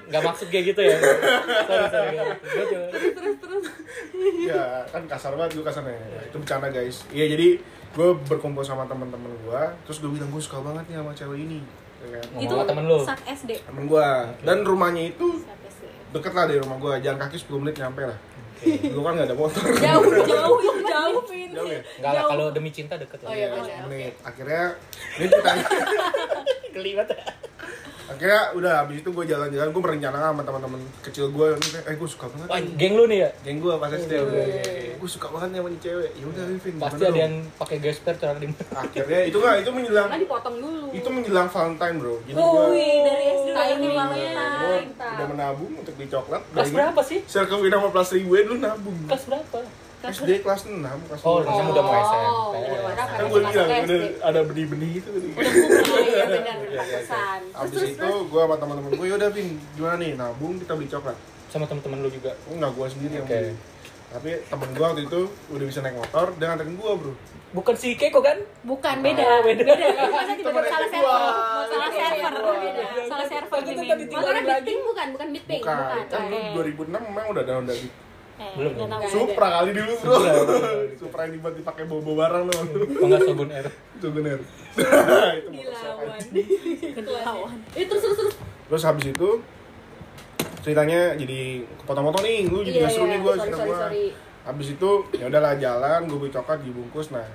Nggak 0.05 0.23
maksud 0.23 0.47
kayak 0.47 0.65
gitu 0.71 0.83
ya. 0.85 0.97
Sorry, 1.69 1.87
sorry. 1.89 2.17
Juga. 2.45 2.81
ya 4.45 4.63
kan 4.87 5.03
kasar 5.05 5.35
banget 5.35 5.59
gue 5.59 5.65
kasarnya 5.65 5.97
itu 6.23 6.37
bercanda 6.37 6.69
guys 6.69 7.03
iya 7.11 7.27
jadi 7.27 7.59
gue 7.91 8.09
berkumpul 8.25 8.63
sama 8.63 8.85
teman-teman 8.85 9.27
gue 9.39 9.63
terus 9.85 9.99
gue 9.99 10.09
bilang 10.09 10.29
gue 10.29 10.39
suka 10.39 10.61
banget 10.61 10.85
nih 10.87 10.97
sama 10.97 11.13
cewek 11.13 11.39
ini 11.41 11.59
ya 12.01 12.09
kan? 12.13 12.25
Ngomong 12.31 12.41
itu 12.41 12.53
sama 12.53 12.65
temen 12.65 12.85
lu. 12.87 12.99
saat 13.01 13.21
SD 13.25 13.51
temen 13.61 13.85
gue 13.85 14.07
dan 14.41 14.59
rumahnya 14.63 15.03
itu 15.09 15.27
deket 16.13 16.33
lah 16.33 16.45
dari 16.47 16.59
rumah 16.59 16.79
gue 16.79 16.93
jalan 17.01 17.19
kaki 17.19 17.37
10 17.39 17.59
menit 17.59 17.75
nyampe 17.77 18.03
lah 18.05 18.19
Dulu 18.63 19.01
kan 19.03 19.13
nggak 19.17 19.29
ada 19.33 19.37
motor. 19.37 19.65
jauh 19.87 20.05
jauh 20.23 20.59
jauh 20.85 21.21
Vin 21.27 21.51
Jauh 21.51 21.69
ya? 21.69 21.81
Enggak 21.99 22.13
lah 22.15 22.23
kalau 22.29 22.47
demi 22.51 22.71
cinta 22.71 22.95
deket 22.95 23.19
Oh 23.25 23.35
iya, 23.35 23.51
benar. 23.51 23.89
menit. 23.89 24.15
Akhirnya 24.23 24.63
ini 25.19 25.27
ceritanya. 25.27 25.67
Geli 26.75 26.91
banget. 26.95 27.19
Akhirnya 28.15 28.43
udah 28.55 28.73
habis 28.81 28.97
itu 28.99 29.11
gue 29.11 29.25
jalan-jalan 29.27 29.69
gue 29.69 29.83
merencanakan 29.83 30.29
sama 30.31 30.43
teman-teman 30.43 30.81
kecil 31.03 31.27
gue 31.29 31.47
eh 31.83 31.95
gue 31.95 32.09
suka 32.09 32.27
banget 32.29 32.47
Wah, 32.47 32.59
nih. 32.59 32.73
geng 32.77 32.95
lu 32.95 33.05
nih 33.05 33.19
ya? 33.21 33.31
geng 33.43 33.59
gue 33.59 33.73
pas 33.75 33.91
SD 33.91 34.13
Iya. 34.15 34.95
gue 34.95 35.11
suka 35.11 35.27
banget 35.29 35.49
nih 35.51 35.59
sama 35.59 35.69
nih 35.69 35.81
cewek 35.81 36.11
ya 36.15 36.25
udah 36.25 36.45
Vin 36.55 36.75
Pasti 36.77 36.97
ada 36.97 37.07
dong? 37.07 37.19
yang 37.19 37.35
pakai 37.55 37.77
gesper 37.79 38.15
cara 38.15 38.37
di 38.37 38.47
akhirnya 38.73 39.21
itu 39.25 39.37
nggak 39.37 39.57
itu 39.59 39.71
menjelang 39.71 40.07
kan 40.07 40.19
dipotong 40.19 40.57
dulu 40.57 40.87
itu 40.91 41.09
menjelang 41.11 41.49
Valentine 41.49 41.97
bro 41.99 42.15
jadi 42.23 42.39
gue 42.39 42.65
dari 43.03 43.25
SD 43.27 43.49
ini 43.75 43.87
gue 43.91 44.77
udah 44.95 45.27
menabung 45.29 45.73
untuk 45.77 45.93
beli 45.95 46.09
coklat 46.09 46.43
Kelas 46.49 46.71
berapa 46.71 47.01
sih? 47.01 47.19
circle 47.25 47.61
Wina 47.61 47.77
sama 47.77 47.89
plus 47.91 48.11
ribu 48.13 48.33
dulu 48.39 48.57
nabung 48.57 48.97
Kelas 49.05 49.25
berapa? 49.27 49.59
SD 50.07 50.31
kelas 50.41 50.61
6 50.65 50.81
kelas 50.81 51.21
Oh, 51.23 51.39
6 51.39 51.47
kelas 51.47 51.67
udah 51.67 51.83
mau 51.83 51.95
SMP. 51.97 52.25
Oh, 52.25 52.51
udah 52.85 53.07
kan 53.07 53.19
gue 53.23 53.41
bilang 53.41 53.55
udah 53.55 53.79
SD. 53.81 53.93
ada 54.21 54.41
benih-benih 54.43 54.91
itu 54.95 55.09
tadi. 55.09 55.29
Oh 55.31 56.01
iya 56.01 56.25
benar 56.27 56.57
pantesan 56.79 57.41
Abis 57.55 57.83
itu 57.87 58.09
gue 58.25 58.41
sama 58.41 58.57
teman-teman 58.57 58.91
gue 58.93 59.07
yaudah 59.07 59.29
Vin 59.31 59.49
gimana 59.73 59.97
nih? 59.97 60.11
Nabung 60.15 60.53
kita 60.57 60.73
beli 60.73 60.89
coklat. 60.89 61.17
Sama 61.47 61.65
temen-temen 61.65 61.99
lu 61.99 62.09
juga. 62.09 62.33
enggak 62.47 62.71
gue 62.71 62.87
sendiri 62.89 63.13
yang 63.15 63.25
Oke. 63.25 63.35
beli. 63.35 63.55
Tapi 64.07 64.31
temen 64.45 64.69
gue 64.71 64.85
waktu 64.85 65.03
itu 65.05 65.21
udah 65.49 65.67
bisa 65.67 65.79
naik 65.81 65.97
motor 65.97 66.27
dia 66.33 66.47
nganterin 66.47 66.75
gue 66.75 66.93
bro. 66.95 67.15
Bukan 67.53 67.75
si 67.75 67.95
Keko 67.95 68.19
kan? 68.19 68.39
bukan 68.63 68.97
beda. 68.99 69.23
Oh, 69.23 69.41
beda. 69.41 69.63
beda. 69.65 69.75
Masa 70.09 70.33
tiba-tiba 70.33 70.63
salah 70.65 70.89
server? 70.89 71.23
Salah 71.65 71.89
Beda, 71.89 72.07
server? 72.11 72.57
Beda. 72.57 72.85
salah 73.05 73.27
server 73.27 73.59
ini 73.61 73.83
tadi 73.85 74.05
Tinggalin 74.05 74.43
Bitpink 74.45 74.81
bukan? 74.85 75.07
Bukan 75.11 75.29
Bitpink 75.31 75.63
bukan. 75.63 75.77
bukan. 75.77 76.03
Kan 76.05 76.21
Oh, 76.21 76.31
lu 76.31 76.37
iya. 76.37 76.51
2006 76.53 77.09
memang 77.09 77.27
udah 77.31 77.45
down 77.45 77.65
dari 77.65 77.87
Eh, 78.35 78.51
Belum, 78.53 78.73
tahu. 78.75 79.07
Supra 79.07 79.47
kali 79.53 79.71
dulu 79.71 79.93
bro 79.97 80.15
Supra. 80.17 80.35
Supra 80.97 81.21
yang 81.23 81.33
dibuat 81.35 81.55
dipakai 81.55 81.85
bobo 81.85 82.13
barang 82.15 82.45
loh 82.45 82.61
Kok 82.67 83.05
nggak 83.05 83.21
Shogun 83.23 83.49
R? 83.49 83.67
itu 83.95 84.09
bener 84.11 84.39
itu 84.43 85.49
motor 85.49 85.71
dilawan 85.71 86.19
Ketahuan. 86.93 87.59
itu 87.79 87.87
terus 87.89 88.03
terus 88.05 88.17
terus 88.19 88.35
terus 88.67 88.83
habis 88.83 89.07
itu 89.09 89.29
ceritanya 90.61 91.15
jadi 91.15 91.41
kepotong-potong 91.79 92.23
nih 92.23 92.39
lu 92.45 92.59
jadi 92.61 92.75
Iya, 92.75 92.81
nggak 92.81 92.93
seru 92.93 93.05
iya. 93.05 93.11
nih 93.11 93.19
gue 93.19 93.31
Sorry, 93.31 93.41
cerita 93.41 93.57
sorry, 93.57 93.69
gue 93.69 93.77
sorry. 93.79 94.05
habis 94.45 94.67
itu 94.71 94.91
ya 95.15 95.25
udahlah 95.27 95.53
jalan 95.57 96.01
gue 96.05 96.19
beli 96.19 96.33
coklat 96.33 96.59
dibungkus 96.61 97.07
nah 97.11 97.27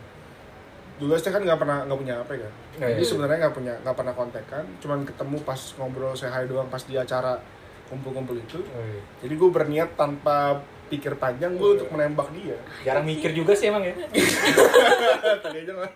dulu 0.99 1.15
saya 1.15 1.31
kan 1.31 1.43
nggak 1.43 1.57
pernah 1.57 1.77
nggak 1.85 1.95
punya 1.97 2.15
apa 2.17 2.31
kan 2.33 2.51
Iya, 2.75 2.85
jadi 2.89 2.97
iya. 2.97 3.07
sebenarnya 3.07 3.37
nggak 3.39 3.55
punya 3.55 3.73
nggak 3.79 3.95
pernah 3.95 4.13
kontak 4.13 4.43
kan 4.45 4.65
cuman 4.77 4.99
ketemu 5.05 5.37
pas 5.41 5.61
ngobrol 5.75 6.11
saya 6.11 6.31
hai 6.33 6.43
doang 6.43 6.67
pas 6.67 6.81
di 6.81 6.93
acara 6.93 7.39
kumpul-kumpul 7.87 8.35
itu 8.35 8.59
Oh, 8.67 8.83
iya. 8.83 9.01
jadi 9.21 9.33
gue 9.33 9.49
berniat 9.49 9.89
tanpa 9.95 10.59
pikir 10.89 11.13
panjang 11.15 11.53
gue 11.53 11.69
untuk 11.75 11.89
menembak 11.89 12.27
dia. 12.31 12.57
Jarang 12.81 13.05
mikir 13.05 13.29
juga 13.31 13.53
sih 13.53 13.69
emang 13.69 13.81
ya. 13.81 13.93
tadi 15.43 15.57
aja 15.61 15.73
lah. 15.75 15.89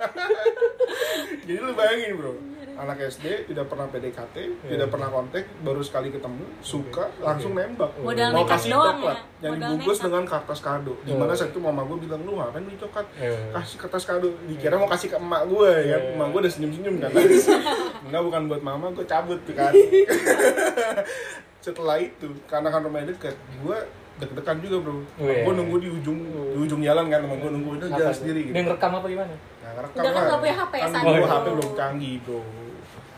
Jadi 1.46 1.60
lu 1.60 1.74
bayangin 1.74 2.14
bro. 2.14 2.34
Anak 2.74 3.06
SD 3.06 3.46
tidak 3.46 3.70
pernah 3.70 3.86
PDKT 3.86 4.34
Iya. 4.34 4.50
tidak 4.68 4.88
pernah 4.90 5.06
kontak 5.08 5.46
baru 5.62 5.78
sekali 5.80 6.10
ketemu 6.10 6.42
suka 6.60 7.06
langsung 7.20 7.54
nembak. 7.54 7.94
Modal 8.00 8.30
mau 8.32 8.46
kasih 8.46 8.70
doang 8.72 8.98
coklat. 8.98 9.14
ya? 9.14 9.22
yang 9.40 9.52
Modal 9.52 9.70
dibungkus 9.70 10.00
dengan 10.00 10.24
kertas 10.24 10.60
kado. 10.60 10.94
Di 11.00 11.12
mana 11.12 11.30
Oh. 11.30 11.38
saat 11.38 11.50
itu 11.50 11.60
mama 11.60 11.82
gue 11.84 11.98
bilang 12.00 12.22
lu 12.22 12.34
ngapain 12.34 12.62
beli 12.62 12.74
coklat? 12.76 13.06
Iya. 13.16 13.38
kasih 13.54 13.78
kertas 13.78 14.04
kado. 14.04 14.30
Dikira 14.44 14.76
mau 14.76 14.88
kasih 14.88 15.08
ke 15.08 15.18
emak 15.18 15.42
gue 15.46 15.70
ya. 15.70 15.82
Iya. 15.84 15.98
emak 16.14 16.28
gue 16.30 16.40
udah 16.42 16.52
senyum 16.52 16.72
senyum 16.72 16.96
kan. 16.98 17.12
Enggak 18.06 18.22
bukan 18.24 18.42
buat 18.48 18.62
mama 18.62 18.86
gue 18.92 19.06
cabut 19.06 19.38
tuh 19.44 19.54
kan. 19.54 19.70
Setelah 21.60 21.98
itu 21.98 22.28
karena 22.44 22.68
kan 22.68 22.82
rumahnya 22.82 23.14
deket 23.14 23.36
gue 23.56 23.78
deg-degan 24.24 24.58
juga 24.64 24.78
bro. 24.80 24.94
Oh, 24.96 25.04
iya. 25.28 25.44
gue 25.44 25.54
nunggu 25.54 25.76
di 25.78 25.90
ujung 25.92 26.18
di 26.24 26.58
ujung 26.64 26.80
jalan 26.80 27.06
kan 27.12 27.20
temen 27.20 27.38
gue 27.38 27.52
nunggu 27.52 27.70
Apa 27.76 28.00
jalan 28.00 28.08
tuh? 28.08 28.18
sendiri 28.24 28.40
gitu. 28.48 28.54
Dia 28.56 28.64
ngerekam 28.64 28.92
apa 28.96 29.08
gimana? 29.12 29.34
Nah, 29.36 29.72
ngerekam 29.76 30.00
Udah 30.00 30.12
kan 30.12 30.22
nggak 30.24 30.40
punya 30.40 30.56
HP 30.56 30.74
ya, 30.74 30.86
kan 30.86 31.02
gue 31.04 31.14
itu? 31.14 31.28
HP 31.28 31.46
belum 31.52 31.72
canggih 31.76 32.16
bro. 32.24 32.40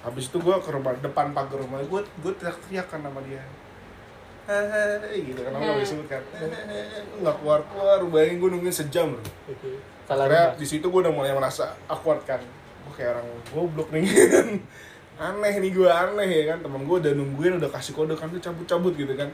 Habis 0.06 0.26
itu 0.30 0.38
gue 0.38 0.56
ke 0.58 0.70
rumah 0.70 0.94
depan 0.98 1.26
pagar 1.32 1.58
rumah 1.62 1.78
gue 1.82 2.02
gue 2.02 2.32
teriak-teriak 2.36 2.88
kan 2.90 3.00
sama 3.00 3.22
dia. 3.22 3.44
Hehehe 4.46 5.18
gitu 5.26 5.40
kan 5.42 5.52
namanya 5.54 5.74
gue 5.74 5.86
sebut 5.86 6.06
kan. 6.06 6.22
Hehehe, 6.38 7.02
nggak 7.18 7.36
keluar 7.42 7.60
keluar 7.66 8.00
bayangin 8.06 8.38
gue 8.38 8.50
nungguin 8.54 8.76
sejam 8.76 9.14
bro. 9.14 9.22
Rumah. 10.06 10.54
di 10.54 10.66
situ 10.70 10.86
gue 10.86 11.00
udah 11.02 11.14
mulai 11.14 11.34
merasa 11.34 11.74
awkward 11.90 12.22
kan. 12.26 12.38
Gue 12.86 12.94
kayak 12.94 13.18
orang 13.18 13.26
goblok 13.50 13.90
nih 13.90 14.06
aneh 15.16 15.54
nih 15.64 15.72
gue 15.74 15.90
aneh 15.90 16.30
ya 16.30 16.44
kan. 16.54 16.58
Temen 16.62 16.86
gue 16.86 16.98
udah 17.02 17.14
nungguin 17.18 17.54
udah 17.58 17.70
kasih 17.74 17.98
kode 17.98 18.14
kan 18.14 18.30
dia 18.30 18.42
cabut-cabut 18.46 18.94
gitu 18.94 19.16
kan 19.18 19.30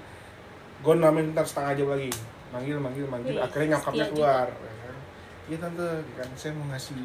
gue 0.82 0.94
namain 0.98 1.26
ntar 1.32 1.46
setengah 1.46 1.74
jam 1.78 1.88
lagi. 1.94 2.12
Manggil 2.52 2.78
manggil 2.82 3.06
manggil. 3.08 3.38
Wih, 3.38 3.46
akhirnya 3.46 3.78
nyokapnya 3.78 4.06
setia 4.06 4.14
keluar 4.18 4.48
ya 4.50 4.74
kan? 4.82 4.96
Iya 5.48 5.58
tante. 5.62 5.90
Kan? 6.18 6.28
Saya 6.36 6.52
mau 6.58 6.66
ngasih 6.74 7.00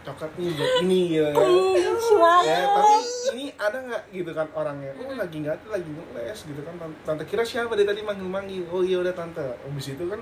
coklat 0.00 0.32
nih 0.40 0.48
buat 0.56 0.72
ini 0.80 1.00
gitu 1.12 1.28
kan 1.36 2.40
ya 2.40 2.64
tapi 2.72 2.96
ini 3.36 3.44
ada 3.60 3.78
nggak 3.84 4.02
gitu 4.16 4.30
kan 4.32 4.48
orangnya? 4.56 4.92
Oh 4.96 5.12
lagi 5.12 5.36
nggak 5.44 5.54
ada 5.60 5.66
lagi 5.76 5.88
ngeles 5.92 6.40
gitu 6.48 6.60
kan. 6.64 6.74
Tante, 6.80 6.96
tante 7.04 7.22
kira 7.28 7.44
siapa 7.44 7.72
dari 7.76 7.84
tadi 7.84 8.00
manggil 8.00 8.28
manggil 8.28 8.64
oh 8.72 8.80
iya 8.80 8.98
udah 9.04 9.12
tante. 9.12 9.44
Habis 9.44 9.86
itu 9.92 10.04
kan 10.08 10.20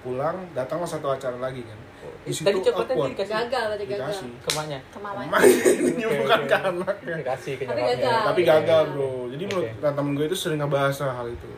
pulang 0.00 0.36
datanglah 0.56 0.88
satu 0.88 1.12
acara 1.12 1.36
lagi 1.36 1.60
kan? 1.60 1.78
Di 2.24 2.32
situ 2.32 2.46
Tadi 2.48 2.58
coklatnya 2.64 2.96
dikasih? 3.12 3.34
Gagal 3.34 3.64
berarti 3.68 3.84
gagal. 3.84 4.06
Dikasih 4.08 4.28
kemanya? 4.48 4.78
ke 4.88 4.98
mamanya. 5.02 5.28
Emang 5.28 5.44
ini 5.92 6.04
bukan 6.08 6.40
ke 6.48 6.56
anaknya. 6.56 7.14
Dikasih 7.20 7.52
ke 7.58 7.64
Tapi 7.68 7.80
gagal. 7.84 8.20
tapi 8.32 8.40
gagal 8.46 8.82
bro. 8.96 9.12
Jadi 9.28 9.44
menurut 9.44 9.68
temen 9.76 10.12
gue 10.16 10.26
itu 10.28 10.36
sering 10.38 10.60
ngebahas 10.62 10.96
hal 11.04 11.28
itu 11.28 11.50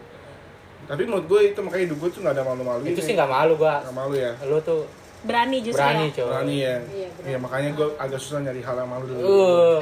tapi 0.90 1.02
menurut 1.06 1.26
gue 1.30 1.40
itu 1.54 1.60
makanya 1.62 1.84
hidup 1.86 1.98
gue 2.02 2.10
tuh 2.10 2.20
gak 2.26 2.34
ada 2.34 2.42
malu-malu 2.42 2.82
Itu 2.82 2.98
sih 2.98 3.14
nggak 3.14 3.30
malu 3.30 3.54
gua. 3.54 3.78
Nggak 3.86 3.94
malu 3.94 4.14
ya. 4.18 4.32
Lu 4.42 4.58
tuh 4.58 4.90
berani 5.20 5.60
justru 5.60 5.84
berani 5.84 6.06
ya? 6.08 6.16
coy. 6.16 6.26
berani 6.26 6.56
ya. 6.56 6.76
Iya, 6.80 7.08
berani. 7.12 7.30
ya 7.30 7.38
makanya 7.38 7.70
gue 7.76 7.88
agak 8.00 8.18
susah 8.18 8.38
nyari 8.40 8.60
hal 8.64 8.74
yang 8.74 8.90
malu 8.90 9.04
dulu. 9.06 9.20
Uh, 9.22 9.78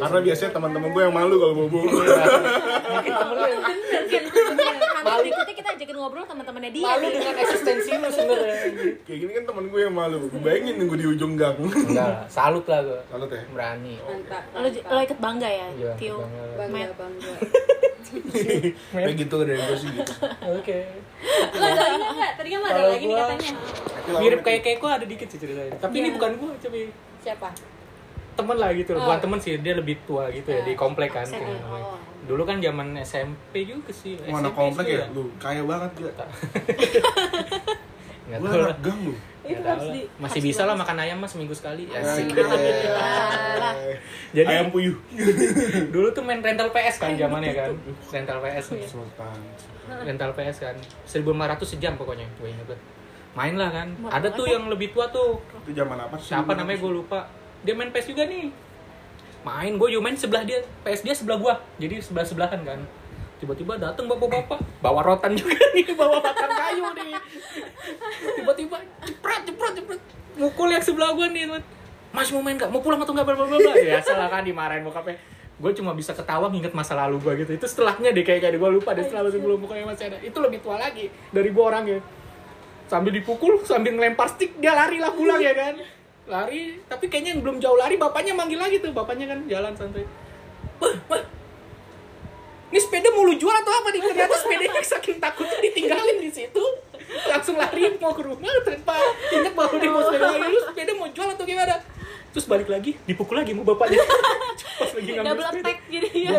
karena 0.00 0.18
biasanya 0.24 0.50
teman-teman 0.56 0.88
gue 0.94 1.02
yang 1.04 1.14
malu 1.14 1.34
kalau 1.36 1.54
bobo. 1.60 1.78
Mungkin 2.94 3.12
temen 3.12 3.34
lu 3.36 3.44
yang 3.44 3.62
Nanti 5.04 5.28
berikutnya 5.28 5.54
kita 5.60 5.70
ajakin 5.76 5.96
ngobrol 6.00 6.24
teman-temannya 6.24 6.70
dia. 6.72 6.84
Malu 6.88 7.06
dengan 7.12 7.36
eksistensi 7.44 7.90
lu 7.92 8.08
sebenarnya. 8.08 8.56
kayak 9.04 9.18
gini 9.20 9.32
kan 9.36 9.44
temen 9.44 9.64
gue 9.68 9.80
yang 9.84 9.94
malu. 9.94 10.16
Bayangin 10.40 10.74
nunggu 10.80 10.96
di 10.96 11.06
ujung 11.12 11.32
gang. 11.36 11.60
Enggak, 11.60 12.24
salut 12.32 12.64
lah 12.64 12.80
gua. 12.80 13.00
salut 13.12 13.28
ya. 13.28 13.42
Berani. 13.52 13.94
mantap 14.00 14.42
lo, 14.56 14.68
lo 14.72 15.00
ikut 15.04 15.18
bangga 15.20 15.50
ya 15.52 15.68
Iya, 15.76 15.92
Tio? 16.00 16.24
bangga. 16.56 16.88
bangga 16.96 17.32
kayak 18.90 19.14
gitu 19.16 19.36
dari 19.42 19.58
gue 19.58 19.76
sih 19.76 19.90
gitu 19.90 20.12
Oke. 20.50 20.78
lo 21.54 21.66
lagi 21.66 21.96
nggak 21.98 22.32
tadi 22.34 22.48
kan 22.50 22.60
ada 22.64 22.82
lagi 22.86 23.04
nih 23.04 23.10
gua- 23.10 23.22
katanya 23.26 23.52
Mirip 24.14 24.40
kayak 24.40 24.60
Keko 24.62 24.86
ada 24.86 25.02
dikit 25.02 25.24
sih 25.26 25.40
ceritanya. 25.40 25.72
Tapi 25.78 25.94
ini 25.96 26.08
Iya. 26.08 26.16
bukan 26.20 26.30
gua, 26.36 26.52
coba 26.54 26.76
siapa 27.18 27.48
temen 28.34 28.56
lah 28.58 28.70
gitu 28.70 28.92
loh. 28.92 29.00
Oh. 29.00 29.04
Bukan 29.06 29.18
temen 29.18 29.38
sih, 29.40 29.56
dia 29.56 29.72
lebih 29.72 29.96
tua 30.04 30.28
gitu 30.28 30.44
ya 30.46 30.60
di 30.60 30.76
komplek 30.76 31.08
kan. 31.10 31.24
Kayak. 31.24 31.64
Oh. 31.64 31.96
Dulu 32.24 32.42
kan 32.42 32.60
zaman 32.60 32.92
SMP 33.00 33.64
juga 33.64 33.88
sih. 33.90 34.20
mana 34.26 34.50
komplek 34.50 34.84
sih 34.84 34.96
ya 34.96 35.08
lu 35.08 35.32
kaya 35.38 35.64
banget 35.64 35.90
gak 35.94 36.12
gue 38.34 38.48
lah. 38.48 38.68
anak 38.68 38.78
gang 38.80 39.00
lu 39.02 39.14
Itu 39.44 39.60
harus 39.60 39.86
lah. 39.86 39.94
di- 39.94 40.08
Masih 40.16 40.40
harus 40.40 40.48
bisa 40.48 40.62
lah 40.64 40.74
makan 40.74 40.96
ayam 40.98 41.18
mas 41.20 41.30
seminggu 41.30 41.52
sekali. 41.52 41.84
Iya. 41.84 42.00
Alhamdulillah. 42.00 43.74
Jadi 44.36 44.48
ayam 44.48 44.68
puyuh. 44.72 44.96
Dulu 45.94 46.08
tuh 46.16 46.22
main 46.24 46.40
rental 46.40 46.72
PS 46.72 46.96
kan 46.96 47.12
zamannya 47.14 47.52
kan. 47.52 47.70
Rental 48.08 48.38
PS 48.40 48.66
nih. 48.72 48.84
sultan. 48.88 49.38
Rental 49.84 50.30
PS 50.32 50.56
kan. 50.58 50.76
1500 51.04 51.60
sejam 51.62 51.92
pokoknya 51.94 52.24
gue 52.40 52.48
inget 52.48 52.66
banget 52.66 52.82
main 53.34 53.54
lah 53.58 53.70
kan. 53.70 53.88
Ada 54.08 54.30
tuh 54.30 54.46
ya. 54.46 54.56
yang 54.56 54.70
lebih 54.70 54.94
tua 54.94 55.10
tuh. 55.10 55.42
Itu 55.66 55.74
zaman 55.74 55.98
apa 55.98 56.14
sih? 56.16 56.32
Siapa 56.32 56.54
namanya? 56.54 56.78
Gue 56.78 57.02
lupa. 57.02 57.26
Dia 57.66 57.74
main 57.74 57.90
PS 57.90 58.14
juga 58.14 58.24
nih. 58.30 58.48
Main 59.44 59.76
gue 59.76 59.88
juga 59.90 60.02
main 60.06 60.16
sebelah 60.16 60.46
dia. 60.46 60.62
PS 60.86 61.02
dia 61.02 61.14
sebelah 61.18 61.38
gua. 61.42 61.54
Jadi 61.76 62.00
sebelah 62.00 62.24
sebelahan 62.24 62.62
kan 62.62 62.80
tiba-tiba 63.38 63.76
datang 63.76 64.06
bapak-bapak. 64.06 64.58
Bawa 64.80 65.00
rotan 65.02 65.34
juga 65.34 65.58
nih 65.74 65.94
bawa 65.94 66.18
batang 66.22 66.52
kayu 66.52 66.84
nih. 66.94 67.12
Tiba-tiba 68.40 68.76
jepret 69.04 69.42
jepret 69.46 69.72
jepret. 69.78 70.00
Mukul 70.34 70.68
yang 70.74 70.82
sebelah 70.82 71.14
gua 71.14 71.30
nih 71.30 71.46
mas 72.14 72.30
mau 72.30 72.46
main 72.46 72.54
gak 72.54 72.70
mau 72.70 72.78
pulang 72.78 73.02
atau 73.02 73.10
nggak? 73.10 73.26
Bla 73.26 73.34
bla 73.34 73.46
bla 73.50 73.58
bla. 73.58 73.72
Ya 73.90 73.98
salah 73.98 74.30
kan 74.30 74.46
dimarahin 74.46 74.86
bokapnya. 74.86 75.18
Gue 75.54 75.70
cuma 75.70 75.94
bisa 75.94 76.14
ketawa 76.14 76.50
nginget 76.50 76.74
masa 76.74 76.94
lalu 76.94 77.18
gue 77.22 77.46
gitu. 77.46 77.58
Itu 77.58 77.66
setelahnya 77.66 78.10
deh 78.14 78.22
kayak 78.26 78.42
kayak 78.42 78.58
gue 78.58 78.70
lupa 78.70 78.94
deh 78.94 79.06
setelah 79.06 79.30
sebelum 79.30 79.58
mukanya 79.58 79.90
masih 79.90 80.14
ada. 80.14 80.18
Itu 80.22 80.38
lebih 80.38 80.62
tua 80.62 80.78
lagi 80.78 81.10
dari 81.34 81.50
gue 81.50 81.64
orangnya 81.64 81.98
sambil 82.84 83.16
dipukul 83.16 83.64
sambil 83.64 83.96
ngelempar 83.96 84.28
stick 84.28 84.60
dia 84.60 84.76
lari 84.76 85.02
lah 85.02 85.10
pulang 85.14 85.42
ya 85.42 85.54
kan. 85.54 85.74
Lari 86.30 86.78
tapi 86.86 87.10
kayaknya 87.10 87.38
yang 87.38 87.42
belum 87.42 87.56
jauh 87.58 87.78
lari 87.78 87.98
bapaknya 87.98 88.34
manggil 88.34 88.62
lagi 88.62 88.78
tuh. 88.78 88.94
Bapaknya 88.94 89.30
kan 89.30 89.38
jalan 89.50 89.74
santai. 89.74 90.06
Wah 90.78 90.94
wah 91.10 91.22
ini 92.74 92.82
sepeda 92.82 93.06
mau 93.14 93.22
lu 93.22 93.38
jual 93.38 93.54
atau 93.54 93.70
apa 93.70 93.94
nih? 93.94 94.02
Ternyata 94.02 94.34
sepedanya 94.34 94.82
saking 94.82 95.22
takutnya 95.22 95.62
ditinggalin 95.62 96.18
di 96.18 96.26
situ. 96.26 96.64
Langsung 97.30 97.54
lari 97.54 97.86
mau 98.02 98.10
ke 98.10 98.26
rumah 98.26 98.50
tanpa 98.66 98.98
ingat 99.30 99.54
bahwa 99.54 99.78
dia 99.78 99.90
mau 99.94 100.02
sepeda 100.02 100.26
lagi. 100.34 100.50
Lu 100.50 100.62
sepeda 100.66 100.92
mau 100.98 101.06
jual 101.06 101.28
atau 101.38 101.46
gimana? 101.46 101.78
Terus 102.34 102.50
balik 102.50 102.66
lagi 102.66 102.98
dipukul 103.06 103.38
lagi 103.38 103.54
sama 103.54 103.62
bapaknya. 103.62 104.02
Pas 104.82 104.90
lagi 104.90 105.10
ngambil 105.14 105.38
double 105.38 105.46
attack 105.54 105.78
gitu 105.86 106.06
ya 106.18 106.34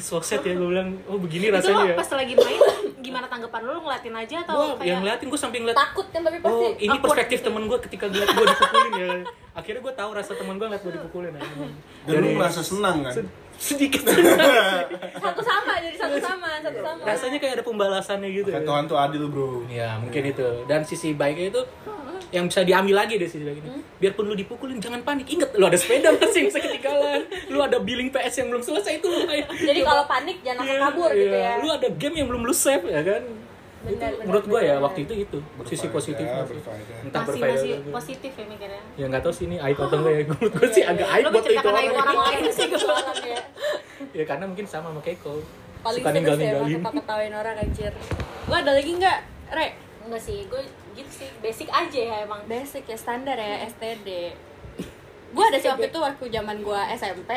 so 0.00 0.16
sad 0.24 0.40
ya 0.48 0.56
gue 0.56 0.64
bilang. 0.64 0.96
Oh 1.04 1.20
begini 1.20 1.52
itu 1.52 1.56
rasanya 1.60 1.92
ya. 1.92 1.96
pas 2.00 2.08
lagi 2.16 2.32
main 2.32 2.60
gimana 3.10 3.26
tanggapan 3.26 3.60
lu 3.66 3.70
Lu 3.70 3.80
ngeliatin 3.86 4.14
aja 4.14 4.36
atau 4.46 4.54
gue 4.54 4.66
kayak 4.78 4.86
yang 4.86 5.00
ngeliatin 5.02 5.26
gue 5.30 5.40
sampai 5.40 5.58
ngeliat 5.62 5.78
takut 5.78 6.06
kan 6.10 6.20
tapi 6.22 6.38
pasti 6.38 6.64
oh 6.64 6.72
ini 6.78 6.96
perspektif 7.02 7.38
gitu. 7.42 7.46
temen 7.50 7.62
gue 7.66 7.78
ketika 7.90 8.04
ngeliat 8.06 8.28
gue 8.30 8.46
dipukulin 8.46 8.92
ya 8.94 9.08
akhirnya 9.50 9.80
gue 9.82 9.94
tahu 9.98 10.10
rasa 10.14 10.32
temen 10.38 10.54
gue 10.56 10.66
ngeliat 10.70 10.82
gue 10.86 10.94
dipukulin 10.94 11.32
ya. 11.34 11.42
dan 12.06 12.14
lu 12.22 12.28
merasa 12.38 12.60
senang 12.62 12.96
kan 13.02 13.14
sedikit 13.60 14.00
satu 15.24 15.40
sama 15.44 15.72
jadi 15.84 15.96
satu 16.00 16.16
sama 16.16 16.48
satu 16.64 16.80
sama 16.80 17.02
rasanya 17.04 17.36
kayak 17.36 17.54
ada 17.60 17.64
pembalasannya 17.68 18.28
gitu 18.32 18.48
Kayak 18.48 18.64
ya. 18.64 18.68
Tuhan 18.72 18.84
tuh 18.88 18.96
adil 18.96 19.24
bro 19.28 19.68
Ya 19.68 20.00
mungkin 20.00 20.22
itu 20.32 20.48
dan 20.64 20.80
sisi 20.80 21.12
baiknya 21.12 21.52
itu 21.52 21.62
yang 22.30 22.46
bisa 22.46 22.62
diambil 22.62 22.94
lagi 22.96 23.14
dari 23.14 23.26
sisi 23.26 23.42
baik 23.42 23.58
ini. 23.58 23.70
Biarpun 23.96 24.24
lu 24.24 24.34
dipukulin 24.34 24.78
jangan 24.78 25.00
panik. 25.00 25.26
Ingat 25.26 25.50
lu 25.52 25.64
ada 25.64 25.74
sepeda 25.74 26.10
masih 26.16 26.46
bisa 26.46 26.58
ketinggalan. 26.58 27.20
Lu 27.46 27.58
ada 27.58 27.78
billing 27.78 28.08
PS 28.08 28.34
yang 28.38 28.48
belum 28.48 28.62
selesai 28.62 28.92
itu 28.96 29.06
lu 29.06 29.24
kayak. 29.24 29.46
jadi 29.50 29.80
kalau 29.80 30.04
panik 30.04 30.38
jangan 30.40 30.62
langsung 30.62 30.72
Iya, 30.72 30.86
kabur 30.86 31.10
gitu 31.10 31.36
iya. 31.36 31.50
ya 31.50 31.54
Lu 31.58 31.68
ada 31.68 31.88
game 31.90 32.14
yang 32.16 32.28
belum 32.28 32.42
lu 32.44 32.54
save 32.54 32.84
ya 32.84 33.02
kan. 33.02 33.22
Benar, 33.80 33.96
itu, 33.96 33.96
benar, 34.12 34.26
menurut 34.28 34.44
gua 34.44 34.60
ya 34.60 34.76
waktu 34.76 35.00
itu 35.02 35.14
itu 35.18 35.38
sisi 35.64 35.88
Berfaedah, 35.88 36.44
sih. 36.44 36.52
berfaedah. 36.52 36.96
Entah 37.00 37.20
masih 37.22 37.32
berfaedah. 37.32 37.48
masih 37.48 37.64
atau 37.64 37.80
enggak. 37.80 37.94
positif 37.96 38.30
ya 38.30 38.44
mikirnya 38.44 38.80
Ya 38.92 39.04
nggak 39.08 39.22
tahu 39.24 39.32
sih 39.32 39.44
ini 39.48 39.56
aib 39.58 39.78
atau 39.80 39.96
enggak 40.00 40.12
ya. 40.12 40.22
Menurut 40.28 40.52
gua 40.52 40.68
sih 40.68 40.82
agak 40.84 41.08
aib 41.10 41.24
buat 41.26 41.44
itu 41.46 41.64
orang. 41.64 41.84
orang 41.90 42.18
lain 42.20 42.42
sih 42.50 42.66
gue 42.68 42.80
Orang 42.84 43.18
ya. 43.24 43.40
Ya 44.12 44.24
karena 44.24 44.44
mungkin 44.44 44.66
sama 44.66 44.86
sama 44.88 45.00
Keiko. 45.00 45.34
paling 45.80 45.96
Suka 45.96 46.06
emang 46.06 46.14
ninggal-ninggalin. 46.14 46.76
ketawa 46.76 46.92
ketawain 46.94 47.32
orang 47.34 47.56
anjir 47.56 47.92
lu 48.42 48.52
ada 48.52 48.70
lagi 48.70 48.90
nggak 48.92 49.18
re 49.50 49.68
enggak 50.02 50.20
sih 50.20 50.44
gue 50.44 50.60
gitu 50.96 51.10
sih 51.24 51.28
basic 51.40 51.68
aja 51.70 52.00
ya 52.00 52.16
emang. 52.24 52.40
Basic 52.46 52.84
ya 52.86 52.98
standar 52.98 53.36
ya 53.36 53.66
STD 53.68 54.34
gue 55.30 55.44
ada 55.46 55.58
sih 55.62 55.70
waktu 55.70 55.86
itu 55.90 55.98
waktu 55.98 56.24
zaman 56.26 56.56
gue 56.58 56.80
SMP 56.98 57.30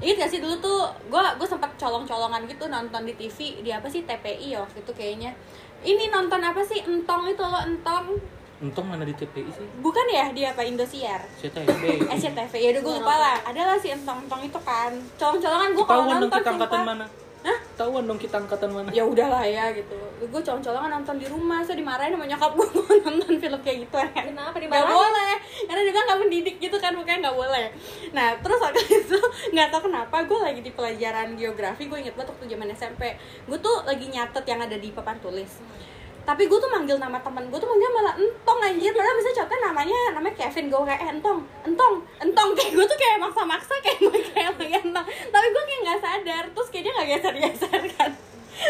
Ingat 0.00 0.16
gak 0.16 0.30
sih 0.32 0.40
dulu 0.40 0.56
tuh 0.64 0.88
gue 1.12 1.20
gue 1.20 1.44
sempat 1.44 1.76
colong-colongan 1.76 2.48
gitu 2.48 2.64
nonton 2.72 3.04
di 3.04 3.12
TV 3.20 3.60
di 3.60 3.68
apa 3.68 3.84
sih 3.84 4.00
TPI 4.08 4.56
ya 4.56 4.64
waktu 4.64 4.80
itu 4.80 4.92
kayaknya. 4.96 5.36
Ini 5.84 6.08
nonton 6.08 6.40
apa 6.40 6.64
sih 6.64 6.80
entong 6.80 7.28
itu 7.28 7.44
loh 7.44 7.60
entong. 7.60 8.16
Untung 8.64 8.88
mana 8.88 9.04
di 9.04 9.12
TPI 9.12 9.52
sih? 9.52 9.68
bukan 9.84 10.08
ya 10.08 10.32
di 10.32 10.48
apa 10.48 10.64
Indosiar? 10.64 11.20
CTB. 11.36 12.08
SCTV 12.16 12.52
ya 12.56 12.68
udah 12.72 12.80
gue 12.80 12.94
lupa 12.96 13.12
lah. 13.12 13.36
Adalah 13.44 13.76
si 13.76 13.92
entong 13.92 14.24
entong 14.24 14.40
itu 14.40 14.56
kan. 14.64 14.96
Colong-colongan 15.20 15.70
gue 15.76 15.84
kalau 15.84 16.04
nonton 16.08 16.28
kita 16.32 16.48
angkatan 16.48 16.80
mana? 16.80 17.06
Hah? 17.40 17.58
Ketahuan 17.72 18.04
dong 18.04 18.20
kita 18.20 18.36
angkatan 18.36 18.68
mana? 18.68 18.92
ya 18.92 19.00
udahlah 19.00 19.40
ya 19.40 19.72
gitu 19.72 19.96
gue 20.20 20.40
colong-colongan 20.44 21.00
nonton 21.00 21.16
di 21.16 21.24
rumah 21.24 21.64
saya 21.64 21.80
dimarahin 21.80 22.12
sama 22.12 22.28
nyokap 22.28 22.52
gue 22.52 22.68
nonton 23.08 23.34
film 23.40 23.60
kayak 23.64 23.88
gitu 23.88 23.96
kan 23.96 24.24
Kenapa 24.28 24.52
Gak 24.52 24.62
dimarahin? 24.68 24.92
boleh 24.92 25.34
karena 25.64 25.80
dia 25.80 25.92
bilang 25.92 26.06
gak 26.06 26.20
mendidik 26.20 26.56
gitu 26.60 26.76
kan 26.76 26.92
makanya 26.92 27.18
nggak 27.24 27.38
boleh 27.40 27.66
nah 28.12 28.28
terus 28.36 28.58
waktu 28.60 28.80
itu 29.00 29.18
nggak 29.50 29.68
tahu 29.72 29.88
kenapa 29.88 30.16
gue 30.20 30.38
lagi 30.38 30.60
di 30.60 30.70
pelajaran 30.70 31.32
geografi 31.32 31.88
gue 31.88 31.98
inget 31.98 32.12
banget 32.12 32.28
waktu 32.30 32.44
zaman 32.52 32.68
SMP 32.70 33.02
gue 33.48 33.58
tuh 33.58 33.76
lagi 33.82 34.06
nyatet 34.06 34.44
yang 34.44 34.60
ada 34.60 34.76
di 34.76 34.88
papan 34.92 35.16
tulis 35.16 35.64
tapi 36.30 36.46
gue 36.46 36.58
tuh 36.62 36.70
manggil 36.70 36.94
nama 36.94 37.18
temen 37.18 37.42
gue 37.50 37.58
tuh 37.58 37.66
manggil 37.66 37.90
malah 37.90 38.14
entong 38.14 38.60
anjir. 38.62 38.94
Padahal 38.94 39.16
bisa 39.18 39.30
contohnya 39.42 39.62
namanya 39.66 39.98
namanya 40.14 40.34
Kevin 40.38 40.70
gue 40.70 40.80
kayak 40.86 41.02
entong. 41.10 41.42
Entong 41.66 41.94
entong. 42.22 42.48
Kayak 42.54 42.72
gue 42.78 42.86
tuh 42.86 42.98
kayak 43.02 43.18
maksa-maksa 43.18 43.74
kayak 43.82 43.98
kayak 44.30 44.54
kayak 44.54 44.82
entong. 44.86 45.06
Tapi 45.10 45.46
gue 45.50 45.62
kayak 45.66 45.80
nggak 45.82 45.98
sadar. 45.98 46.44
Terus 46.54 46.68
kayak 46.70 46.82
dia 46.86 46.92
nggak 46.94 47.08
geser-geser 47.18 47.82
kan. 47.98 48.10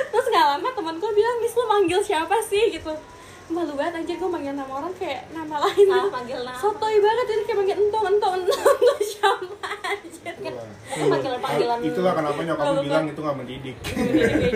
Terus 0.08 0.26
nggak 0.32 0.46
lama 0.56 0.68
temen 0.72 0.94
gue 0.96 1.10
bilang 1.12 1.36
Miss 1.44 1.52
lu 1.52 1.64
manggil 1.68 2.00
siapa 2.00 2.36
sih? 2.40 2.72
Gitu 2.72 3.19
malu 3.50 3.72
banget 3.74 3.92
anjir 3.98 4.16
gue 4.16 4.30
manggil 4.30 4.54
nama 4.54 4.72
orang 4.72 4.92
kayak 4.94 5.20
nama 5.30 5.56
lain 5.60 5.86
gitu. 5.86 6.08
manggil 6.08 6.40
nama. 6.40 6.56
sotoy 6.56 6.96
banget 6.96 7.26
ini 7.28 7.42
kayak 7.42 7.58
manggil 7.58 7.76
entong 7.78 8.04
entong 8.08 8.34
entong 8.38 8.76
lu 8.80 8.94
siapa 9.02 9.68
anjir 9.84 10.34
Itulah. 10.40 10.66
Itu 10.90 11.04
panggilan-panggilan- 11.06 11.82
Itulah 11.84 12.12
kenapa 12.12 12.40
nyokap 12.40 12.64
lu 12.66 12.80
bilang 12.82 13.04
itu 13.06 13.20
gak 13.20 13.36
mendidik. 13.36 13.76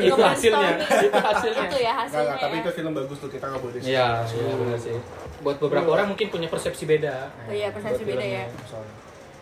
itu 0.01 0.15
hasilnya. 0.17 0.71
Itu 0.81 1.19
hasilnya. 1.21 1.65
itu 1.67 1.79
ya 1.79 1.93
hasilnya 1.95 2.25
enggak, 2.27 2.39
tapi 2.41 2.57
ya. 2.57 2.63
itu 2.65 2.71
film 2.73 2.93
bagus 2.97 3.19
tuh 3.21 3.31
kita 3.31 3.45
gak 3.47 3.61
boleh 3.61 3.79
Iya, 3.79 4.09
iya 4.25 4.55
benar 4.57 4.79
sih. 4.81 4.97
Buat 5.41 5.57
beberapa 5.61 5.89
orang 5.93 6.07
mungkin 6.11 6.27
punya 6.33 6.49
persepsi 6.49 6.85
beda. 6.85 7.29
Oh 7.45 7.53
iya, 7.53 7.69
persepsi 7.71 8.03
Buat 8.03 8.17
beda 8.17 8.25
ya. 8.25 8.45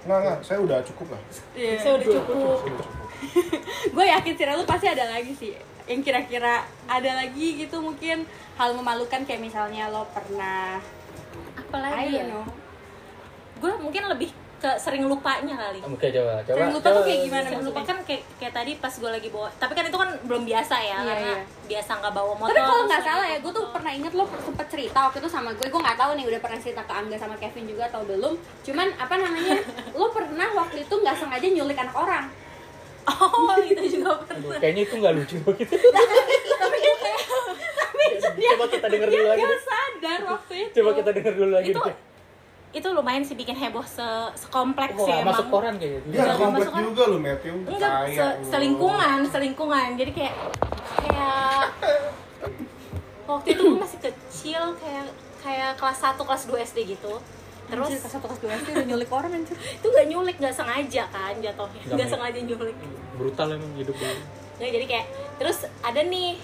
Enggak, 0.02 0.18
enggak, 0.18 0.38
saya 0.42 0.58
udah 0.60 0.78
cukup 0.82 1.06
lah. 1.14 1.20
Iya. 1.54 1.74
saya 1.78 1.92
udah 1.94 2.06
cukup 2.10 2.58
gue 3.94 4.04
yakin 4.04 4.32
sih 4.34 4.44
lu 4.44 4.66
pasti 4.66 4.86
ada 4.90 5.04
lagi 5.08 5.30
sih 5.30 5.54
yang 5.86 6.00
kira-kira 6.00 6.62
ada 6.86 7.10
lagi 7.18 7.58
gitu 7.58 7.82
mungkin 7.82 8.24
hal 8.54 8.70
memalukan 8.72 9.26
kayak 9.26 9.42
misalnya 9.42 9.90
lo 9.90 10.06
pernah 10.10 10.78
apa 11.56 11.76
I 11.76 11.82
lagi 11.82 12.14
ya 12.20 12.42
gue 13.62 13.72
mungkin 13.78 14.02
lebih 14.10 14.30
ke 14.62 14.70
sering 14.78 15.10
lupanya 15.10 15.58
kali 15.58 15.82
Oke, 15.82 16.14
coba, 16.14 16.38
coba. 16.46 16.54
Sering 16.54 16.70
lupa 16.70 16.86
tuh 16.86 16.94
coba. 16.94 17.08
kayak 17.10 17.20
gimana? 17.26 17.46
Sering 17.50 17.66
lupa 17.66 17.80
kan 17.82 17.98
kayak, 18.06 18.22
kayak 18.38 18.54
tadi 18.54 18.72
pas 18.78 18.94
gue 18.94 19.10
lagi 19.10 19.28
bawa 19.34 19.48
tapi 19.58 19.72
kan 19.74 19.84
itu 19.90 19.98
kan 19.98 20.10
belum 20.22 20.42
biasa 20.46 20.74
ya 20.78 20.86
Iya, 20.86 20.98
karena 21.02 21.32
iya. 21.34 21.42
biasa 21.66 21.90
nggak 21.98 22.14
bawa 22.14 22.32
motor 22.38 22.54
tapi 22.54 22.60
kalau 22.62 22.84
nggak 22.86 23.02
salah 23.02 23.26
ya 23.26 23.38
gue 23.42 23.52
tuh 23.58 23.64
pernah 23.74 23.90
inget 23.90 24.12
lo 24.14 24.24
sempet 24.30 24.66
cerita 24.70 24.98
waktu 25.10 25.18
itu 25.18 25.30
sama 25.30 25.50
gue 25.50 25.66
gue 25.66 25.80
nggak 25.82 25.98
tahu 25.98 26.10
nih 26.14 26.24
udah 26.30 26.40
pernah 26.42 26.58
cerita 26.62 26.82
ke 26.86 26.92
Angga 26.94 27.16
sama 27.18 27.34
Kevin 27.42 27.64
juga 27.66 27.82
atau 27.90 28.06
belum 28.06 28.34
cuman 28.38 28.86
apa 29.02 29.14
namanya 29.18 29.58
lo 29.98 30.06
pernah 30.14 30.48
waktu 30.54 30.78
itu 30.86 30.94
nggak 30.94 31.16
sengaja 31.18 31.46
nyulik 31.50 31.78
anak 31.82 31.96
orang 31.98 32.24
oh 33.04 33.56
itu 33.60 33.84
juga 33.92 34.10
Aduh, 34.14 34.24
pernah 34.28 34.58
kayaknya 34.58 34.82
itu 34.82 34.94
nggak 34.94 35.12
lucu 35.14 35.36
gitu. 35.56 35.74
tapi 36.60 36.76
dia 36.78 36.94
kayak 36.96 37.20
tapi 37.74 38.04
dia 38.32 38.50
Coba 38.52 38.66
kita 38.68 38.86
denger 38.88 39.08
dia 39.08 39.16
dulu 39.16 39.26
lagi 39.28 39.42
deh. 39.44 39.60
sadar 39.60 40.20
waktu 40.28 40.52
itu 40.60 40.74
Coba 40.76 40.90
kita 40.92 41.10
denger 41.12 41.32
dulu 41.34 41.50
lagi. 41.52 41.68
itu 41.68 41.80
deh. 41.82 41.96
itu 42.72 42.88
lumayan 42.88 43.20
sih 43.20 43.34
bikin 43.34 43.52
heboh 43.54 43.84
se 43.84 44.00
sekompleks 44.34 44.94
Oh, 44.94 45.04
sih 45.04 45.12
emang 45.14 45.28
masuk 45.30 45.46
koran 45.48 45.76
kayaknya. 45.76 46.00
Dia 46.06 46.16
Iya, 46.18 46.32
komplek 46.34 46.60
masuk 46.64 46.74
juga 46.86 47.02
lu, 47.04 47.18
Matthew. 47.18 47.54
enggak 47.66 47.92
se- 48.08 48.38
selingkungan 48.48 49.18
selingkungan 49.26 49.88
jadi 49.94 50.10
kayak 50.10 50.34
kayak 50.98 51.60
waktu 53.24 53.48
itu 53.50 53.62
gue 53.62 53.78
masih 53.78 53.98
kecil 54.00 54.62
kayak 54.76 55.04
kayak 55.38 55.70
kelas 55.74 55.98
1 56.00 56.16
kelas 56.18 56.42
2 56.44 56.64
SD 56.64 56.78
gitu 56.90 57.12
terus 57.72 57.88
Anjir, 57.88 57.98
kelas 57.98 58.12
satu 58.12 58.26
kelas 58.28 58.38
dua 58.38 58.52
itu 58.52 58.68
udah 58.70 58.84
nyulik 58.84 59.10
orang 59.10 59.32
anjir 59.32 59.56
itu 59.80 59.86
nggak 59.88 60.06
nyulik 60.06 60.36
nggak 60.36 60.52
sengaja 60.52 61.04
kan 61.08 61.34
jatuhnya 61.40 61.80
Nggak 61.88 62.08
sengaja 62.08 62.38
nyulik 62.38 62.76
Brutal 63.12 63.48
emang 63.50 63.72
hidup 63.74 63.96
gue. 63.96 64.12
Nggak, 64.56 64.70
jadi 64.70 64.84
kayak 64.86 65.06
terus 65.36 65.58
ada 65.80 66.00
nih 66.02 66.36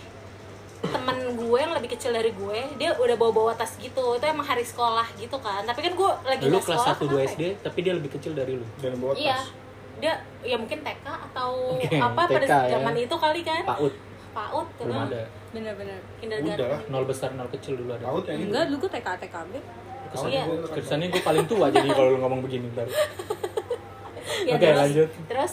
temen 0.78 1.16
gue 1.34 1.58
yang 1.58 1.74
lebih 1.74 1.90
kecil 1.90 2.10
dari 2.10 2.30
gue 2.30 2.58
dia 2.76 2.94
udah 2.94 3.14
bawa 3.14 3.32
bawa 3.34 3.52
tas 3.52 3.74
gitu 3.76 4.14
itu 4.14 4.24
emang 4.24 4.46
hari 4.46 4.62
sekolah 4.62 5.04
gitu 5.14 5.34
kan 5.36 5.66
tapi 5.66 5.82
kan 5.82 5.92
gue 5.92 6.10
lagi 6.24 6.42
Lu 6.46 6.58
kelas 6.58 6.80
sekolah 6.86 6.96
1 6.96 7.02
2 7.02 7.02
kenapa 7.02 7.18
ya? 7.18 7.28
SD, 7.28 7.42
tapi 7.60 7.78
dia 7.82 7.92
lebih 7.92 8.10
kecil 8.14 8.32
dari 8.32 8.52
lu. 8.54 8.64
Dan 8.78 8.94
bawa 8.96 9.12
tas. 9.12 9.20
iya 9.20 9.38
dia 9.98 10.14
ya 10.40 10.54
mungkin 10.54 10.78
TK 10.80 11.02
atau 11.02 11.50
Oke, 11.74 11.90
apa 11.90 12.22
pada 12.24 12.38
TK 12.40 12.54
ya. 12.54 12.70
zaman 12.72 12.94
itu 12.96 13.16
kali 13.18 13.40
kan 13.42 13.62
PAUD 13.66 13.94
PAUD 14.30 14.66
belum 14.78 14.94
kan 14.94 15.06
ada. 15.10 15.22
bener-bener 15.50 15.98
kindergarten 16.16 16.62
Udah. 16.62 16.80
Nol 16.86 17.04
besar, 17.04 17.30
nol 17.34 17.50
kecil 17.50 17.74
dulu 17.74 17.90
ada. 17.92 18.06
Paut 18.06 18.22
ya 18.22 18.32
ini. 18.32 18.46
enggak 18.46 18.64
dulu 18.70 18.76
gue 18.78 18.90
TK 18.94 19.08
TKB 19.18 19.52
Kesannya, 20.08 20.32
Iya. 20.34 20.44
gua- 20.46 20.72
kesannya 20.72 21.06
gue 21.08 21.20
paling 21.20 21.44
tua 21.44 21.66
jadi 21.68 21.88
kalau 21.88 22.08
lu 22.10 22.18
ngomong 22.18 22.40
begini 22.40 22.66
ntar. 22.70 22.88
Ya, 24.40 24.54
Oke, 24.54 24.62
terus, 24.62 24.78
lanjut. 24.78 25.08
terus 25.26 25.52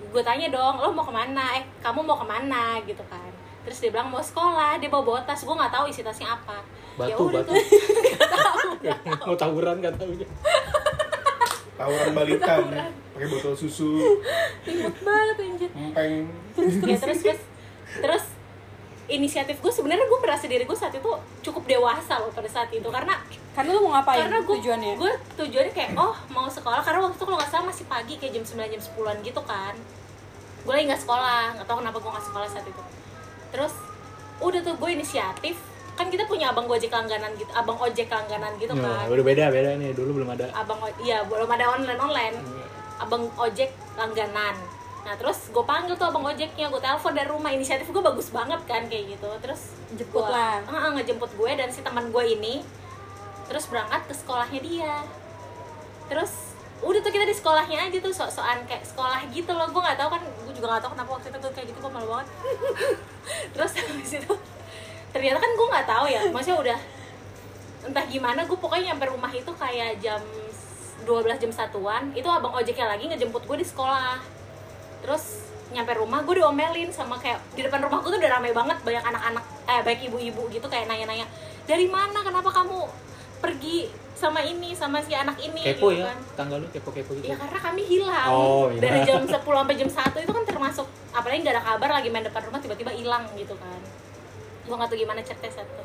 gue 0.00 0.22
tanya 0.22 0.46
dong 0.48 0.76
lo 0.76 0.88
mau 0.90 1.02
ke 1.02 1.12
mana 1.12 1.44
eh 1.54 1.64
kamu 1.78 2.00
mau 2.02 2.16
ke 2.16 2.26
mana 2.26 2.62
gitu 2.82 3.04
kan 3.04 3.28
terus 3.60 3.76
dia 3.78 3.90
bilang 3.90 4.08
mau 4.08 4.18
sekolah 4.18 4.76
dia 4.76 4.88
bawa 4.88 5.04
bawa 5.06 5.20
tas 5.22 5.38
gue 5.38 5.52
nggak 5.52 5.68
tahu 5.70 5.84
isi 5.86 6.00
tasnya 6.00 6.32
apa 6.32 6.58
Ya 6.98 7.14
Batu, 7.14 7.28
udah 7.28 7.40
batu. 7.40 7.52
Nggak 8.82 8.98
tahu. 9.06 9.28
Mau 9.28 9.36
tawuran 9.36 9.78
gak 9.78 9.94
tau 9.94 10.10
Tawuran 11.76 12.10
balita. 12.12 12.54
Pakai 13.14 13.28
botol 13.28 13.54
susu, 13.54 14.18
ribet 14.62 14.94
banget 14.98 15.36
anjir 15.38 15.70
empeng. 15.70 16.26
ya 16.82 16.96
terus 16.98 17.18
terus 17.22 17.40
terus 17.96 18.24
inisiatif 19.08 19.56
gue 19.58 19.72
sebenarnya 19.72 20.04
gue 20.04 20.20
merasa 20.20 20.44
diri 20.44 20.68
gue 20.68 20.76
saat 20.76 20.92
itu 20.92 21.08
cukup 21.40 21.64
dewasa 21.64 22.20
loh 22.20 22.28
pada 22.28 22.46
saat 22.46 22.68
itu. 22.68 22.84
Karena 22.84 23.16
karena 23.56 23.70
lu 23.72 23.88
mau 23.88 23.96
ngapain 23.96 24.20
karena 24.28 24.38
gue 24.44 24.56
tujuannya? 24.60 24.92
gue 25.00 25.12
tujuannya 25.34 25.72
kayak 25.72 25.90
oh 25.96 26.14
mau 26.28 26.46
sekolah. 26.46 26.84
Karena 26.84 27.00
waktu 27.02 27.16
itu 27.16 27.24
kalau 27.24 27.38
nggak 27.40 27.50
salah 27.50 27.66
masih 27.66 27.84
pagi 27.88 28.14
kayak 28.20 28.32
jam 28.36 28.44
9 28.44 28.68
jam 28.68 28.80
10an 28.80 29.16
gitu 29.24 29.40
kan. 29.42 29.74
Gue 30.62 30.72
lagi 30.76 30.84
nggak 30.92 31.02
sekolah 31.02 31.42
nggak 31.56 31.66
tahu 31.66 31.76
kenapa 31.80 31.96
gue 31.98 32.10
nggak 32.12 32.26
sekolah 32.28 32.46
saat 32.46 32.66
itu. 32.68 32.82
Terus 33.48 33.74
udah 34.38 34.60
tuh 34.60 34.74
gue 34.76 34.90
inisiatif. 34.92 35.56
Kan 35.98 36.14
kita 36.14 36.30
punya 36.30 36.54
abang 36.54 36.70
gojek 36.70 36.94
langganan 36.94 37.34
gitu 37.34 37.50
abang 37.50 37.74
ojek 37.74 38.06
langganan 38.06 38.54
gitu 38.62 38.70
Nah, 38.70 39.02
kan. 39.02 39.10
udah 39.10 39.24
beda 39.26 39.50
beda 39.50 39.70
nih 39.82 39.90
dulu 39.98 40.22
belum 40.22 40.30
ada. 40.30 40.46
abang 40.54 40.78
iya 41.02 41.26
belum 41.26 41.48
ada 41.48 41.74
online 41.74 41.98
online. 41.98 42.36
Abang 43.02 43.26
ojek 43.34 43.74
langganan 43.98 44.54
nah 45.08 45.16
terus 45.16 45.48
gue 45.48 45.64
panggil 45.64 45.96
tuh 45.96 46.04
abang 46.04 46.20
ojeknya 46.20 46.68
gue 46.68 46.80
telepon 46.84 47.16
dari 47.16 47.24
rumah. 47.32 47.48
Inisiatif 47.48 47.88
gue 47.88 48.04
bagus 48.04 48.28
banget 48.28 48.60
kan 48.68 48.84
kayak 48.92 49.16
gitu. 49.16 49.30
Terus 49.40 49.72
Jemput 49.96 50.20
gua- 50.20 50.36
lah. 50.36 50.54
Heeh, 50.68 50.90
ngejemput 51.00 51.32
gue 51.32 51.50
dan 51.56 51.72
si 51.72 51.80
teman 51.80 52.12
gue 52.12 52.24
ini. 52.28 52.60
Terus 53.48 53.64
berangkat 53.72 54.04
ke 54.04 54.12
sekolahnya 54.12 54.60
dia. 54.60 54.94
Terus 56.12 56.52
udah 56.84 57.00
tuh 57.00 57.08
kita 57.08 57.24
di 57.24 57.32
sekolahnya 57.32 57.88
aja 57.88 57.98
tuh 58.04 58.12
sok-sokan 58.12 58.68
kayak 58.68 58.84
sekolah 58.84 59.24
gitu 59.32 59.48
loh. 59.48 59.64
Gue 59.72 59.80
nggak 59.80 59.96
tahu 59.96 60.12
kan 60.12 60.20
gue 60.20 60.52
juga 60.52 60.76
nggak 60.76 60.82
tahu 60.84 60.92
kenapa 60.92 61.10
waktu 61.16 61.28
itu 61.32 61.38
tuh 61.40 61.52
kayak 61.56 61.66
gitu 61.72 61.78
gue 61.80 61.92
malu 61.96 62.08
banget. 62.12 62.28
Terus 63.56 63.72
habis 63.80 64.12
itu 64.12 64.32
ternyata 65.08 65.40
kan 65.40 65.50
gue 65.56 65.66
nggak 65.72 65.86
tahu 65.88 66.04
ya 66.04 66.20
maksudnya 66.28 66.58
udah 66.68 66.78
entah 67.88 68.04
gimana 68.04 68.44
gue 68.44 68.58
pokoknya 68.60 68.92
nyampe 68.92 69.08
rumah 69.08 69.32
itu 69.32 69.48
kayak 69.56 70.04
jam 70.04 70.20
12 71.08 71.40
jam 71.40 71.48
satuan. 71.48 72.12
Itu 72.12 72.28
abang 72.28 72.52
ojeknya 72.52 72.92
lagi 72.92 73.08
ngejemput 73.08 73.48
gue 73.48 73.56
di 73.56 73.64
sekolah 73.64 74.37
terus 75.00 75.24
nyampe 75.68 75.92
rumah 75.94 76.20
gue 76.20 76.34
diomelin 76.34 76.88
sama 76.88 77.16
kayak 77.16 77.44
di 77.52 77.60
depan 77.60 77.80
rumahku 77.80 78.08
tuh 78.08 78.16
udah 78.16 78.30
rame 78.32 78.50
banget 78.50 78.78
banyak 78.80 79.04
anak-anak 79.04 79.44
eh 79.66 79.80
baik 79.82 80.00
ibu-ibu 80.06 80.48
gitu 80.48 80.64
kayak 80.64 80.86
nanya-nanya 80.86 81.28
dari 81.64 81.84
mana 81.86 82.20
kenapa 82.20 82.48
kamu 82.48 82.88
pergi 83.38 83.86
sama 84.12 84.42
ini 84.42 84.72
sama 84.72 84.98
si 84.98 85.12
anak 85.12 85.38
ini 85.38 85.62
kepo 85.62 85.92
gitu 85.92 86.02
ya 86.02 86.10
kan 86.10 86.18
tanggal 86.34 86.58
lu 86.58 86.66
kepo 86.68 86.90
kepo 86.90 87.14
gitu 87.14 87.28
Ya 87.28 87.36
karena 87.36 87.58
kami 87.60 87.82
hilang 87.84 88.26
Oh, 88.26 88.66
iya. 88.68 88.80
dari 88.80 88.98
jam 89.04 89.22
10 89.28 89.38
sampai 89.38 89.76
jam 89.76 89.86
1 89.86 90.10
itu 90.18 90.32
kan 90.32 90.44
termasuk 90.44 90.86
apalagi 91.12 91.38
nggak 91.40 91.54
ada 91.54 91.64
kabar 91.64 91.90
lagi 91.92 92.08
main 92.08 92.24
depan 92.24 92.42
rumah 92.42 92.58
tiba-tiba 92.58 92.90
hilang 92.90 93.30
gitu 93.34 93.54
kan. 93.54 93.78
Gua 94.64 94.74
nggak 94.74 94.90
tahu 94.90 94.98
gimana 94.98 95.20
chatnya 95.20 95.50
satu. 95.52 95.82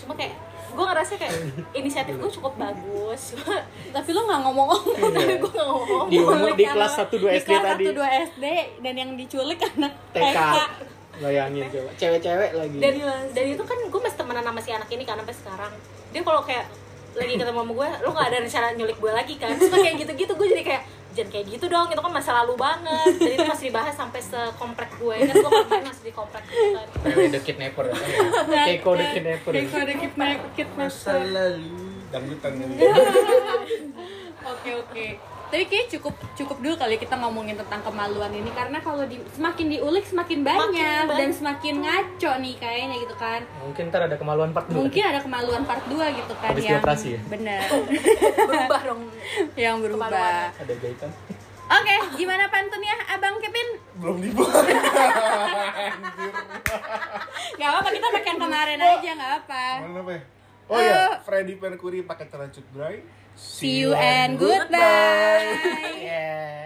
Cuma 0.00 0.16
kayak 0.16 0.32
gue 0.74 0.84
ngerasa 0.84 1.12
kayak 1.14 1.34
inisiatif 1.72 2.14
gue 2.14 2.30
cukup 2.32 2.52
bagus. 2.56 3.22
Tapi 3.96 4.10
lo 4.10 4.20
nggak 4.22 4.40
ngomong-ngomong 4.42 5.10
tapi 5.16 5.34
gue 5.36 5.50
nggak 5.50 5.68
ngomong. 5.68 6.04
di 6.06 6.18
umur 6.18 6.50
di 6.52 6.66
kelas 6.66 6.92
sama- 6.92 7.06
1 7.08 7.14
2 7.16 7.24
di 7.24 7.38
SD 7.38 7.48
kelas 7.48 7.64
tadi 7.64 7.84
1 7.86 7.94
2 7.94 8.26
SD 8.28 8.44
dan 8.82 8.94
yang 8.94 9.10
diculik 9.14 9.60
anak 9.64 9.92
TK 10.10 10.38
bayangin 11.14 11.70
coba 11.70 11.90
cewek-cewek 11.94 12.50
lagi 12.52 12.76
Dan 12.76 12.94
dan 13.30 13.44
itu 13.46 13.62
kan 13.62 13.78
gue 13.78 14.00
masih 14.02 14.18
temenan 14.18 14.42
sama 14.42 14.58
si 14.58 14.70
anak 14.70 14.90
ini 14.90 15.02
kan 15.02 15.14
sampai 15.14 15.36
sekarang. 15.36 15.72
Dia 16.10 16.20
kalau 16.20 16.42
kayak 16.42 16.66
lagi 17.14 17.38
ketemu 17.38 17.54
sama 17.56 17.72
gue, 17.72 17.88
lo 18.02 18.08
nggak 18.10 18.26
ada 18.26 18.38
rencana 18.42 18.66
nyulik 18.74 18.98
gue 18.98 19.12
lagi 19.14 19.34
kan? 19.38 19.54
Terus 19.54 19.70
kayak 19.70 19.94
gitu-gitu 19.96 20.32
gue 20.34 20.46
jadi 20.50 20.64
kayak 20.66 20.82
jangan 21.14 21.30
kayak 21.30 21.46
gitu 21.46 21.64
dong, 21.70 21.88
itu 21.88 22.00
kan 22.02 22.12
masa 22.12 22.30
lalu 22.42 22.54
banget. 22.58 23.14
Dan 23.16 23.30
itu 23.38 23.46
masih 23.46 23.64
dibahas 23.70 23.94
sampai 23.94 24.20
sekomplek 24.20 24.90
gue 24.98 25.16
kan 25.30 25.34
gue 25.34 25.80
masih 25.86 26.04
di 26.10 26.12
komplek 26.12 26.42
gitu 26.50 26.74
kan. 26.74 26.86
The 27.30 27.40
kidnapper 27.40 27.84
ya. 27.88 27.94
Keiko 28.68 28.90
the 28.98 29.06
kidnapper 29.14 29.50
Keiko 29.54 29.76
ada 29.78 29.94
kidnap 29.94 30.70
masa 30.74 31.14
lalu 31.22 32.02
dangdutan 32.10 32.52
Oke 34.54 34.70
oke. 34.76 35.06
Tapi 35.44 35.64
kayak 35.64 35.86
cukup 35.88 36.14
cukup 36.34 36.56
dulu 36.58 36.74
kali 36.74 36.96
kita 36.96 37.14
ngomongin 37.14 37.54
tentang 37.54 37.80
kemaluan 37.80 38.30
ini 38.30 38.50
karena 38.50 38.78
kalau 38.78 39.04
di, 39.04 39.22
semakin 39.30 39.66
diulik 39.68 40.02
semakin 40.02 40.42
banyak, 40.42 41.04
banyak. 41.06 41.18
dan 41.18 41.30
semakin 41.30 41.74
ngaco 41.80 42.32
nih 42.38 42.54
kayaknya 42.58 42.96
gitu 43.00 43.14
kan. 43.14 43.40
mungkin 43.60 43.84
ntar 43.88 44.02
ada 44.04 44.16
kemaluan 44.16 44.50
part 44.50 44.66
2 44.66 44.74
Mungkin 44.74 45.02
ada 45.04 45.20
kemaluan 45.22 45.62
part 45.62 45.84
2 45.86 45.94
gitu 45.94 46.34
kan 46.38 46.50
Habis 46.50 46.64
yang 46.64 46.80
dioperasi 46.80 47.08
ya? 47.14 47.20
bener 47.26 47.60
Berubah 48.48 48.80
dong. 48.82 49.00
yang 49.64 49.76
berubah. 49.78 50.08
Kemaluannya. 50.10 50.48
ada 50.58 50.74
jahitan 50.76 51.10
Oke, 51.64 51.96
gimana 52.14 52.44
pantunnya 52.46 52.92
Abang 53.08 53.40
Kevin? 53.40 53.68
belum 53.94 54.16
dibuat 54.20 54.52
Gak 57.54 57.68
apa-apa, 57.70 57.88
kita 57.88 58.06
pakai 58.10 58.30
yang 58.30 58.40
kemarin 58.42 58.78
aja, 58.78 59.10
gak 59.14 59.32
apa. 59.40 59.64
Mana 59.80 60.00
apa 60.02 60.12
ya? 60.12 60.22
Oh 60.64 60.80
ya, 60.80 61.20
Freddie 61.20 61.56
Mercury 61.56 62.02
pakai 62.02 62.26
celana 62.26 62.48
cut 62.48 62.66
dry. 62.72 63.00
See 63.36 63.78
you 63.78 63.94
and 63.94 64.38
goodbye. 64.38 64.78
yeah 66.00 66.64